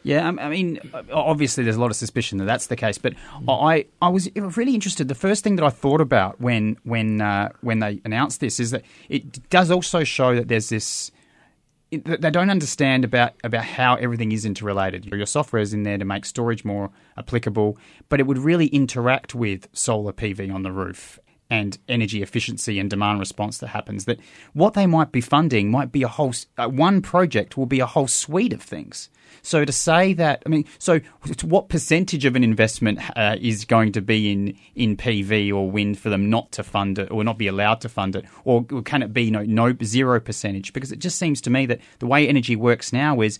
Yeah, 0.05 0.27
I 0.27 0.49
mean, 0.49 0.81
obviously 1.12 1.65
there's 1.65 1.77
a 1.77 1.81
lot 1.81 1.91
of 1.91 1.97
suspicion 1.97 2.38
that 2.38 2.45
that's 2.45 2.67
the 2.67 2.77
case, 2.77 2.99
but 2.99 3.15
I, 3.49 3.87
I 4.01 4.09
was 4.09 4.29
really 4.35 4.75
interested. 4.75 5.09
The 5.09 5.15
first 5.15 5.45
thing 5.45 5.57
that 5.57 5.65
I 5.65 5.71
thought 5.71 6.01
about 6.01 6.41
when 6.41 6.77
when 6.83 7.21
uh, 7.21 7.51
when 7.61 7.79
they 7.79 8.01
announced 8.05 8.41
this 8.41 8.59
is 8.59 8.73
that 8.73 8.83
it 9.09 9.49
does 9.51 9.71
also 9.71 10.03
show 10.05 10.35
that 10.35 10.49
there's 10.49 10.69
this 10.71 11.12
they 11.93 12.31
don't 12.31 12.49
understand 12.49 13.05
about, 13.05 13.35
about 13.45 13.65
how 13.65 13.97
everything 13.97 14.33
is 14.33 14.47
interrelated. 14.47 15.05
Your 15.05 15.27
software 15.27 15.61
is 15.61 15.75
in 15.75 15.83
there 15.83 15.99
to 15.99 16.07
make 16.07 16.25
storage 16.25 16.65
more 16.65 16.91
applicable, 17.19 17.77
but 18.09 18.19
it 18.19 18.27
would 18.27 18.38
really 18.38 18.69
interact 18.69 19.35
with 19.35 19.69
solar 19.75 20.12
PV 20.12 20.53
on 20.53 20.62
the 20.62 20.73
roof 20.73 21.21
and 21.53 21.77
energy 21.87 22.23
efficiency 22.23 22.79
and 22.79 22.88
demand 22.88 23.21
response 23.21 23.59
that 23.59 23.67
happens. 23.67 24.07
That 24.07 24.19
what 24.55 24.73
they 24.73 24.87
might 24.87 25.12
be 25.12 25.21
funding 25.21 25.71
might 25.71 25.93
be 25.93 26.03
a 26.03 26.09
whole 26.09 26.33
uh, 26.57 26.67
one 26.67 27.03
project 27.03 27.59
will 27.59 27.67
be 27.67 27.79
a 27.79 27.85
whole 27.87 28.09
suite 28.09 28.55
of 28.55 28.62
things. 28.62 29.11
So 29.43 29.65
to 29.67 29.73
say 29.73 30.15
that, 30.15 30.43
I 30.47 30.49
mean, 30.49 30.65
so 30.79 31.01
what 31.43 31.69
percentage 31.69 32.25
of 32.25 32.37
an 32.37 32.45
investment 32.45 33.01
uh, 33.17 33.37
is 33.38 33.67
going 33.67 33.93
to 33.93 34.01
be 34.01 34.33
in, 34.33 34.57
in 34.75 34.97
PV 34.97 35.53
or 35.53 35.71
wind 35.71 35.99
for 35.99 36.09
them 36.09 36.31
not 36.31 36.53
to 36.53 36.62
fund 36.62 36.99
it 36.99 37.11
or 37.11 37.23
not 37.23 37.37
be 37.37 37.49
allowed 37.49 37.83
to 37.83 37.88
fund 37.88 38.17
it, 38.17 38.25
or 38.45 38.65
can 38.65 39.03
it 39.03 39.12
be 39.12 39.31
no, 39.31 39.43
no 39.43 39.77
zero 39.83 40.21
percentage? 40.21 40.73
Because 40.73 40.91
it 40.91 41.01
just 41.01 41.19
seems 41.19 41.41
to 41.43 41.51
me 41.51 41.67
that 41.67 41.81
the 41.99 42.07
way 42.07 42.27
energy 42.27 42.57
works 42.57 42.95
now 42.95 43.21
is 43.21 43.38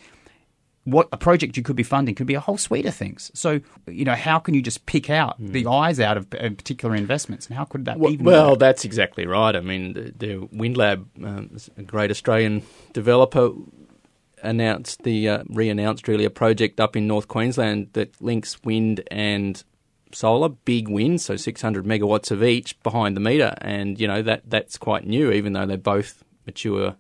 what 0.85 1.09
a 1.12 1.16
project 1.16 1.57
you 1.57 1.62
could 1.62 1.77
be 1.77 1.83
funding 1.83 2.14
could 2.14 2.27
be 2.27 2.35
a 2.35 2.40
whole 2.40 2.59
suite 2.59 2.87
of 2.87 2.95
things. 2.95 3.31
So, 3.35 3.61
you 3.87 4.05
know, 4.05 4.14
how 4.14 4.38
can 4.38 4.55
you 4.55 4.62
just 4.62 4.85
pick 4.87 5.11
out 5.11 5.40
mm. 5.40 5.53
the 5.53 5.66
eyes 5.66 6.01
out 6.01 6.16
of 6.16 6.29
particular 6.31 6.97
investments, 6.97 7.47
and 7.47 7.57
how 7.57 7.64
could 7.64 7.85
that 7.85 7.99
well, 7.99 8.12
even? 8.12 8.27
Well, 8.27 8.51
work? 8.51 8.59
that's 8.59 8.85
exactly 8.85 9.27
right. 9.27 9.55
I 9.55 9.61
mean, 9.61 9.92
the, 9.92 10.12
the 10.16 10.47
WindLab, 10.49 11.05
um, 11.25 11.57
a 11.77 11.83
great 11.83 12.11
Australian 12.11 12.62
developer, 12.92 13.51
announced 14.42 15.05
the 15.05 15.29
uh, 15.29 15.45
re-announced 15.49 16.09
really 16.09 16.25
a 16.25 16.31
project 16.31 16.81
up 16.81 16.97
in 16.97 17.07
North 17.07 17.29
Queensland 17.29 17.90
that 17.92 18.21
links 18.21 18.62
wind 18.64 19.03
and 19.11 19.62
solar, 20.11 20.49
big 20.49 20.88
wind, 20.88 21.21
so 21.21 21.37
600 21.37 21.85
megawatts 21.85 22.31
of 22.31 22.42
each 22.42 22.81
behind 22.83 23.16
the 23.16 23.21
meter, 23.21 23.55
and 23.61 24.01
you 24.01 24.09
know 24.09 24.21
that 24.23 24.42
that's 24.51 24.79
quite 24.79 25.07
new, 25.07 25.31
even 25.31 25.53
though 25.53 25.66
they're 25.66 25.79
both 25.79 26.25
mature 26.45 26.97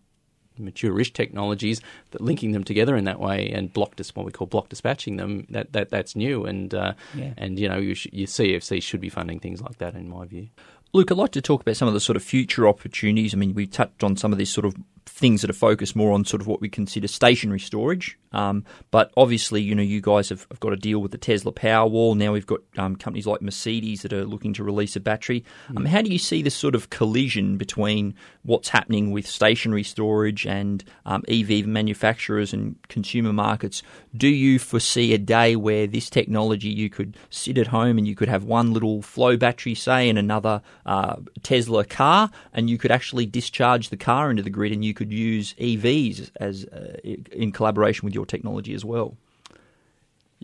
mature-ish 0.58 1.12
technologies 1.12 1.80
that 2.10 2.20
linking 2.20 2.52
them 2.52 2.64
together 2.64 2.96
in 2.96 3.04
that 3.04 3.20
way 3.20 3.50
and 3.50 3.72
block 3.72 3.96
dis- 3.96 4.14
what 4.14 4.26
we 4.26 4.32
call 4.32 4.46
block 4.46 4.68
dispatching 4.68 5.16
them 5.16 5.46
that, 5.50 5.72
that 5.72 5.90
that's 5.90 6.14
new 6.16 6.44
and 6.44 6.74
uh, 6.74 6.92
yeah. 7.14 7.32
and 7.36 7.58
you 7.58 7.68
know 7.68 7.78
you, 7.78 7.94
sh- 7.94 8.08
your 8.12 8.26
CFC 8.26 8.82
should 8.82 9.00
be 9.00 9.08
funding 9.08 9.38
things 9.38 9.60
like 9.60 9.78
that 9.78 9.94
in 9.94 10.08
my 10.08 10.24
view. 10.26 10.48
Luke, 10.94 11.10
I'd 11.10 11.16
like 11.16 11.32
to 11.32 11.40
talk 11.40 11.62
about 11.62 11.76
some 11.76 11.88
of 11.88 11.94
the 11.94 12.00
sort 12.00 12.16
of 12.16 12.22
future 12.22 12.68
opportunities. 12.68 13.32
I 13.32 13.38
mean, 13.38 13.54
we 13.54 13.66
touched 13.66 14.04
on 14.04 14.16
some 14.16 14.30
of 14.30 14.38
these 14.38 14.50
sort 14.50 14.66
of 14.66 14.74
things 15.06 15.40
that 15.40 15.50
are 15.50 15.54
focused 15.54 15.96
more 15.96 16.12
on 16.12 16.24
sort 16.24 16.40
of 16.40 16.46
what 16.46 16.60
we 16.60 16.68
consider 16.68 17.08
stationary 17.08 17.60
storage. 17.60 18.18
Um, 18.32 18.64
but 18.90 19.12
obviously, 19.16 19.60
you 19.60 19.74
know, 19.74 19.82
you 19.82 20.00
guys 20.00 20.30
have, 20.30 20.46
have, 20.50 20.60
got 20.60 20.70
to 20.70 20.76
deal 20.76 21.00
with 21.00 21.12
the 21.12 21.18
Tesla 21.18 21.52
Powerwall. 21.52 22.16
Now 22.16 22.32
we've 22.32 22.46
got 22.46 22.60
um, 22.78 22.96
companies 22.96 23.26
like 23.26 23.42
Mercedes 23.42 24.02
that 24.02 24.12
are 24.12 24.24
looking 24.24 24.54
to 24.54 24.64
release 24.64 24.96
a 24.96 25.00
battery. 25.00 25.44
Mm. 25.70 25.76
Um, 25.76 25.84
how 25.84 26.02
do 26.02 26.10
you 26.10 26.18
see 26.18 26.42
this 26.42 26.54
sort 26.54 26.74
of 26.74 26.90
collision 26.90 27.58
between 27.58 28.14
what's 28.42 28.70
happening 28.70 29.10
with 29.10 29.26
stationary 29.26 29.82
storage 29.82 30.46
and 30.46 30.82
um, 31.04 31.22
EV 31.28 31.66
manufacturers 31.66 32.52
and 32.52 32.76
consumer 32.88 33.32
markets? 33.32 33.82
Do 34.16 34.28
you 34.28 34.58
foresee 34.58 35.12
a 35.12 35.18
day 35.18 35.56
where 35.56 35.86
this 35.86 36.08
technology 36.08 36.68
you 36.68 36.88
could 36.88 37.16
sit 37.30 37.58
at 37.58 37.66
home 37.66 37.98
and 37.98 38.06
you 38.06 38.14
could 38.14 38.28
have 38.28 38.44
one 38.44 38.72
little 38.72 39.02
flow 39.02 39.36
battery, 39.36 39.74
say, 39.74 40.08
in 40.08 40.16
another 40.16 40.62
uh, 40.86 41.16
Tesla 41.42 41.84
car, 41.84 42.30
and 42.54 42.70
you 42.70 42.78
could 42.78 42.90
actually 42.90 43.26
discharge 43.26 43.90
the 43.90 43.96
car 43.96 44.30
into 44.30 44.42
the 44.42 44.50
grid 44.50 44.72
and 44.72 44.84
you 44.84 44.91
could 44.94 45.12
use 45.12 45.54
EVs 45.54 46.30
as 46.36 46.64
uh, 46.66 46.96
in 47.04 47.52
collaboration 47.52 48.04
with 48.04 48.14
your 48.14 48.26
technology 48.26 48.74
as 48.74 48.84
well. 48.84 49.16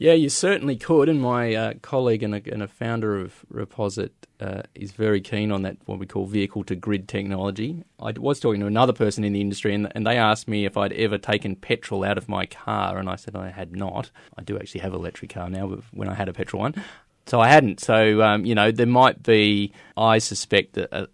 Yeah, 0.01 0.13
you 0.13 0.29
certainly 0.29 0.77
could. 0.77 1.09
And 1.09 1.21
my 1.21 1.55
uh, 1.55 1.75
colleague 1.83 2.23
and 2.23 2.33
a, 2.37 2.43
and 2.53 2.63
a, 2.63 2.69
founder 2.69 3.17
of 3.17 3.45
Reposit 3.53 4.11
uh, 4.39 4.63
is 4.77 4.93
very 4.93 5.21
keen 5.21 5.51
on 5.51 5.63
that, 5.63 5.77
what 5.87 5.99
we 5.99 6.07
call 6.07 6.25
vehicle 6.27 6.63
to 6.65 6.77
grid 6.77 7.09
technology. 7.09 7.83
I 7.99 8.13
was 8.17 8.39
talking 8.39 8.61
to 8.61 8.67
another 8.67 8.93
person 8.93 9.25
in 9.25 9.33
the 9.33 9.41
industry, 9.41 9.75
and, 9.75 9.91
and 9.97 10.07
they 10.07 10.17
asked 10.17 10.47
me 10.47 10.67
if 10.67 10.77
I'd 10.77 10.93
ever 10.93 11.19
taken 11.19 11.57
petrol 11.57 12.05
out 12.05 12.17
of 12.17 12.29
my 12.29 12.47
car, 12.47 12.99
and 12.99 13.11
I 13.11 13.17
said 13.17 13.35
I 13.35 13.51
had 13.51 13.75
not. 13.75 14.13
I 14.37 14.43
do 14.43 14.57
actually 14.57 14.83
have 14.83 14.95
an 14.95 15.01
electric 15.01 15.35
car 15.35 15.51
now, 15.51 15.67
but 15.67 15.81
when 15.93 16.09
I 16.09 16.15
had 16.15 16.29
a 16.29 16.33
petrol 16.33 16.63
one. 16.63 16.77
So 17.27 17.41
I 17.41 17.49
hadn't. 17.49 17.81
So, 17.81 18.23
um, 18.23 18.45
you 18.45 18.55
know, 18.55 18.71
there 18.71 18.87
might 18.87 19.25
be, 19.25 19.73
I 19.97 20.19
suspect, 20.19 20.75
that 20.75 20.95
uh, 20.95 21.07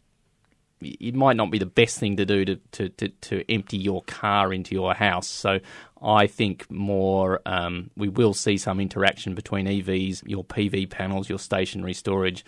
it 0.84 1.14
might 1.14 1.36
not 1.36 1.50
be 1.50 1.58
the 1.58 1.66
best 1.66 1.98
thing 1.98 2.16
to 2.16 2.24
do 2.24 2.44
to, 2.44 2.56
to, 2.72 2.88
to, 2.90 3.08
to 3.08 3.52
empty 3.52 3.76
your 3.76 4.02
car 4.04 4.52
into 4.52 4.74
your 4.74 4.94
house. 4.94 5.26
So 5.26 5.60
I 6.02 6.26
think 6.26 6.70
more 6.70 7.40
um, 7.46 7.90
we 7.96 8.08
will 8.08 8.34
see 8.34 8.56
some 8.58 8.80
interaction 8.80 9.34
between 9.34 9.66
EVs, 9.66 10.22
your 10.26 10.44
PV 10.44 10.90
panels, 10.90 11.28
your 11.28 11.38
stationary 11.38 11.94
storage, 11.94 12.44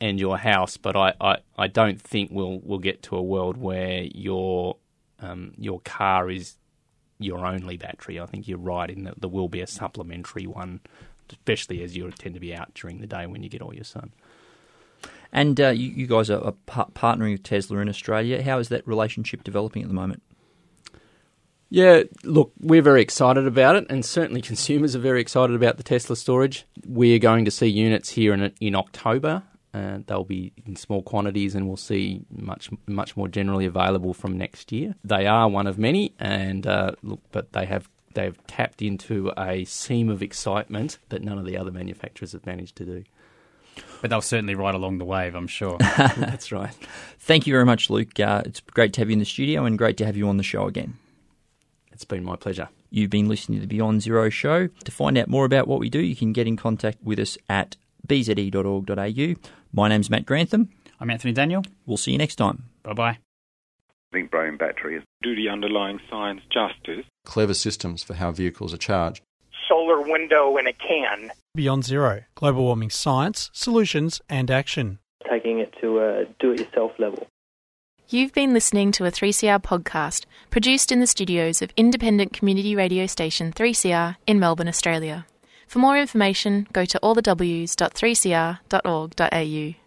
and 0.00 0.20
your 0.20 0.38
house. 0.38 0.76
But 0.76 0.96
I, 0.96 1.14
I, 1.20 1.36
I 1.56 1.66
don't 1.68 2.00
think 2.00 2.30
we'll 2.32 2.60
we'll 2.62 2.78
get 2.78 3.02
to 3.04 3.16
a 3.16 3.22
world 3.22 3.56
where 3.56 4.02
your 4.02 4.76
um, 5.20 5.54
your 5.56 5.80
car 5.80 6.30
is 6.30 6.56
your 7.18 7.46
only 7.46 7.76
battery. 7.76 8.20
I 8.20 8.26
think 8.26 8.48
you're 8.48 8.58
right 8.58 8.90
in 8.90 9.04
that 9.04 9.20
there 9.20 9.30
will 9.30 9.48
be 9.48 9.60
a 9.60 9.66
supplementary 9.66 10.46
one, 10.46 10.80
especially 11.30 11.82
as 11.82 11.96
you 11.96 12.10
tend 12.10 12.34
to 12.34 12.40
be 12.40 12.54
out 12.54 12.74
during 12.74 13.00
the 13.00 13.06
day 13.06 13.26
when 13.26 13.42
you 13.42 13.48
get 13.48 13.62
all 13.62 13.74
your 13.74 13.84
sun. 13.84 14.12
And 15.32 15.60
uh, 15.60 15.68
you, 15.68 15.90
you, 15.90 16.06
guys 16.06 16.28
are, 16.30 16.44
are 16.44 16.54
partnering 16.66 17.32
with 17.32 17.42
Tesla 17.42 17.78
in 17.78 17.88
Australia. 17.88 18.42
How 18.42 18.58
is 18.58 18.68
that 18.68 18.86
relationship 18.86 19.44
developing 19.44 19.82
at 19.82 19.88
the 19.88 19.94
moment? 19.94 20.22
Yeah, 21.70 22.02
look, 22.22 22.52
we're 22.60 22.82
very 22.82 23.00
excited 23.00 23.46
about 23.46 23.76
it, 23.76 23.86
and 23.88 24.04
certainly 24.04 24.42
consumers 24.52 24.94
are 24.94 24.98
very 24.98 25.22
excited 25.22 25.56
about 25.56 25.78
the 25.78 25.82
Tesla 25.82 26.16
storage. 26.16 26.66
We 26.86 27.14
are 27.14 27.18
going 27.18 27.46
to 27.46 27.50
see 27.50 27.66
units 27.66 28.10
here 28.10 28.34
in 28.34 28.52
in 28.60 28.74
October. 28.74 29.42
Uh, 29.72 30.00
they'll 30.06 30.24
be 30.24 30.52
in 30.66 30.76
small 30.76 31.00
quantities, 31.00 31.54
and 31.54 31.66
we'll 31.66 31.78
see 31.78 32.26
much 32.30 32.68
much 32.86 33.16
more 33.16 33.26
generally 33.26 33.64
available 33.64 34.12
from 34.12 34.36
next 34.36 34.70
year. 34.70 34.94
They 35.02 35.26
are 35.26 35.48
one 35.48 35.66
of 35.66 35.78
many, 35.78 36.12
and 36.18 36.66
uh, 36.66 36.92
look, 37.02 37.20
but 37.32 37.54
they 37.54 37.64
have 37.64 37.88
they've 38.12 38.36
tapped 38.46 38.82
into 38.82 39.32
a 39.38 39.64
seam 39.64 40.10
of 40.10 40.22
excitement 40.22 40.98
that 41.08 41.22
none 41.22 41.38
of 41.38 41.46
the 41.46 41.56
other 41.56 41.70
manufacturers 41.70 42.32
have 42.32 42.44
managed 42.44 42.76
to 42.76 42.84
do. 42.84 43.04
But 44.00 44.10
they'll 44.10 44.20
certainly 44.20 44.54
ride 44.54 44.74
along 44.74 44.98
the 44.98 45.04
wave, 45.04 45.34
I'm 45.34 45.46
sure. 45.46 45.78
That's 45.96 46.50
right. 46.50 46.74
Thank 47.20 47.46
you 47.46 47.52
very 47.52 47.64
much, 47.64 47.88
Luke. 47.88 48.18
Uh, 48.18 48.42
it's 48.44 48.60
great 48.60 48.92
to 48.94 49.00
have 49.00 49.08
you 49.08 49.12
in 49.12 49.20
the 49.20 49.24
studio 49.24 49.64
and 49.64 49.78
great 49.78 49.96
to 49.98 50.06
have 50.06 50.16
you 50.16 50.28
on 50.28 50.38
the 50.38 50.42
show 50.42 50.66
again. 50.66 50.98
It's 51.92 52.04
been 52.04 52.24
my 52.24 52.34
pleasure. 52.36 52.68
You've 52.90 53.10
been 53.10 53.28
listening 53.28 53.58
to 53.58 53.62
the 53.62 53.68
Beyond 53.68 54.02
Zero 54.02 54.28
show. 54.28 54.66
To 54.66 54.90
find 54.90 55.16
out 55.16 55.28
more 55.28 55.44
about 55.44 55.68
what 55.68 55.78
we 55.78 55.88
do, 55.88 56.00
you 56.00 56.16
can 56.16 56.32
get 56.32 56.48
in 56.48 56.56
contact 56.56 56.98
with 57.02 57.18
us 57.18 57.38
at 57.48 57.76
bze.org.au. 58.06 59.34
My 59.72 59.88
name's 59.88 60.10
Matt 60.10 60.26
Grantham. 60.26 60.70
I'm 60.98 61.10
Anthony 61.10 61.32
Daniel. 61.32 61.64
We'll 61.86 61.96
see 61.96 62.12
you 62.12 62.18
next 62.18 62.36
time. 62.36 62.64
Bye 62.82 62.92
bye. 62.92 63.18
Zinc 64.12 64.30
bromine 64.30 64.58
batteries. 64.58 65.02
Do 65.22 65.34
the 65.34 65.48
underlying 65.48 66.00
science 66.10 66.42
justice. 66.52 67.06
Clever 67.24 67.54
systems 67.54 68.02
for 68.02 68.14
how 68.14 68.30
vehicles 68.32 68.74
are 68.74 68.78
charged. 68.78 69.22
Solar 69.72 70.02
window 70.02 70.58
in 70.58 70.66
a 70.66 70.72
can. 70.74 71.32
Beyond 71.54 71.84
Zero 71.84 72.24
Global 72.34 72.64
Warming 72.64 72.90
Science, 72.90 73.48
Solutions 73.54 74.20
and 74.28 74.50
Action. 74.50 74.98
Taking 75.30 75.60
it 75.60 75.72
to 75.80 75.98
a 75.98 76.26
do 76.40 76.52
it 76.52 76.60
yourself 76.60 76.92
level. 76.98 77.26
You've 78.06 78.34
been 78.34 78.52
listening 78.52 78.92
to 78.92 79.06
a 79.06 79.10
3CR 79.10 79.62
podcast 79.62 80.26
produced 80.50 80.92
in 80.92 81.00
the 81.00 81.06
studios 81.06 81.62
of 81.62 81.70
independent 81.74 82.34
community 82.34 82.76
radio 82.76 83.06
station 83.06 83.50
3CR 83.50 84.16
in 84.26 84.38
Melbourne, 84.38 84.68
Australia. 84.68 85.24
For 85.66 85.78
more 85.78 85.98
information, 85.98 86.66
go 86.74 86.84
to 86.84 87.00
allthews.3cr.org.au. 87.02 89.81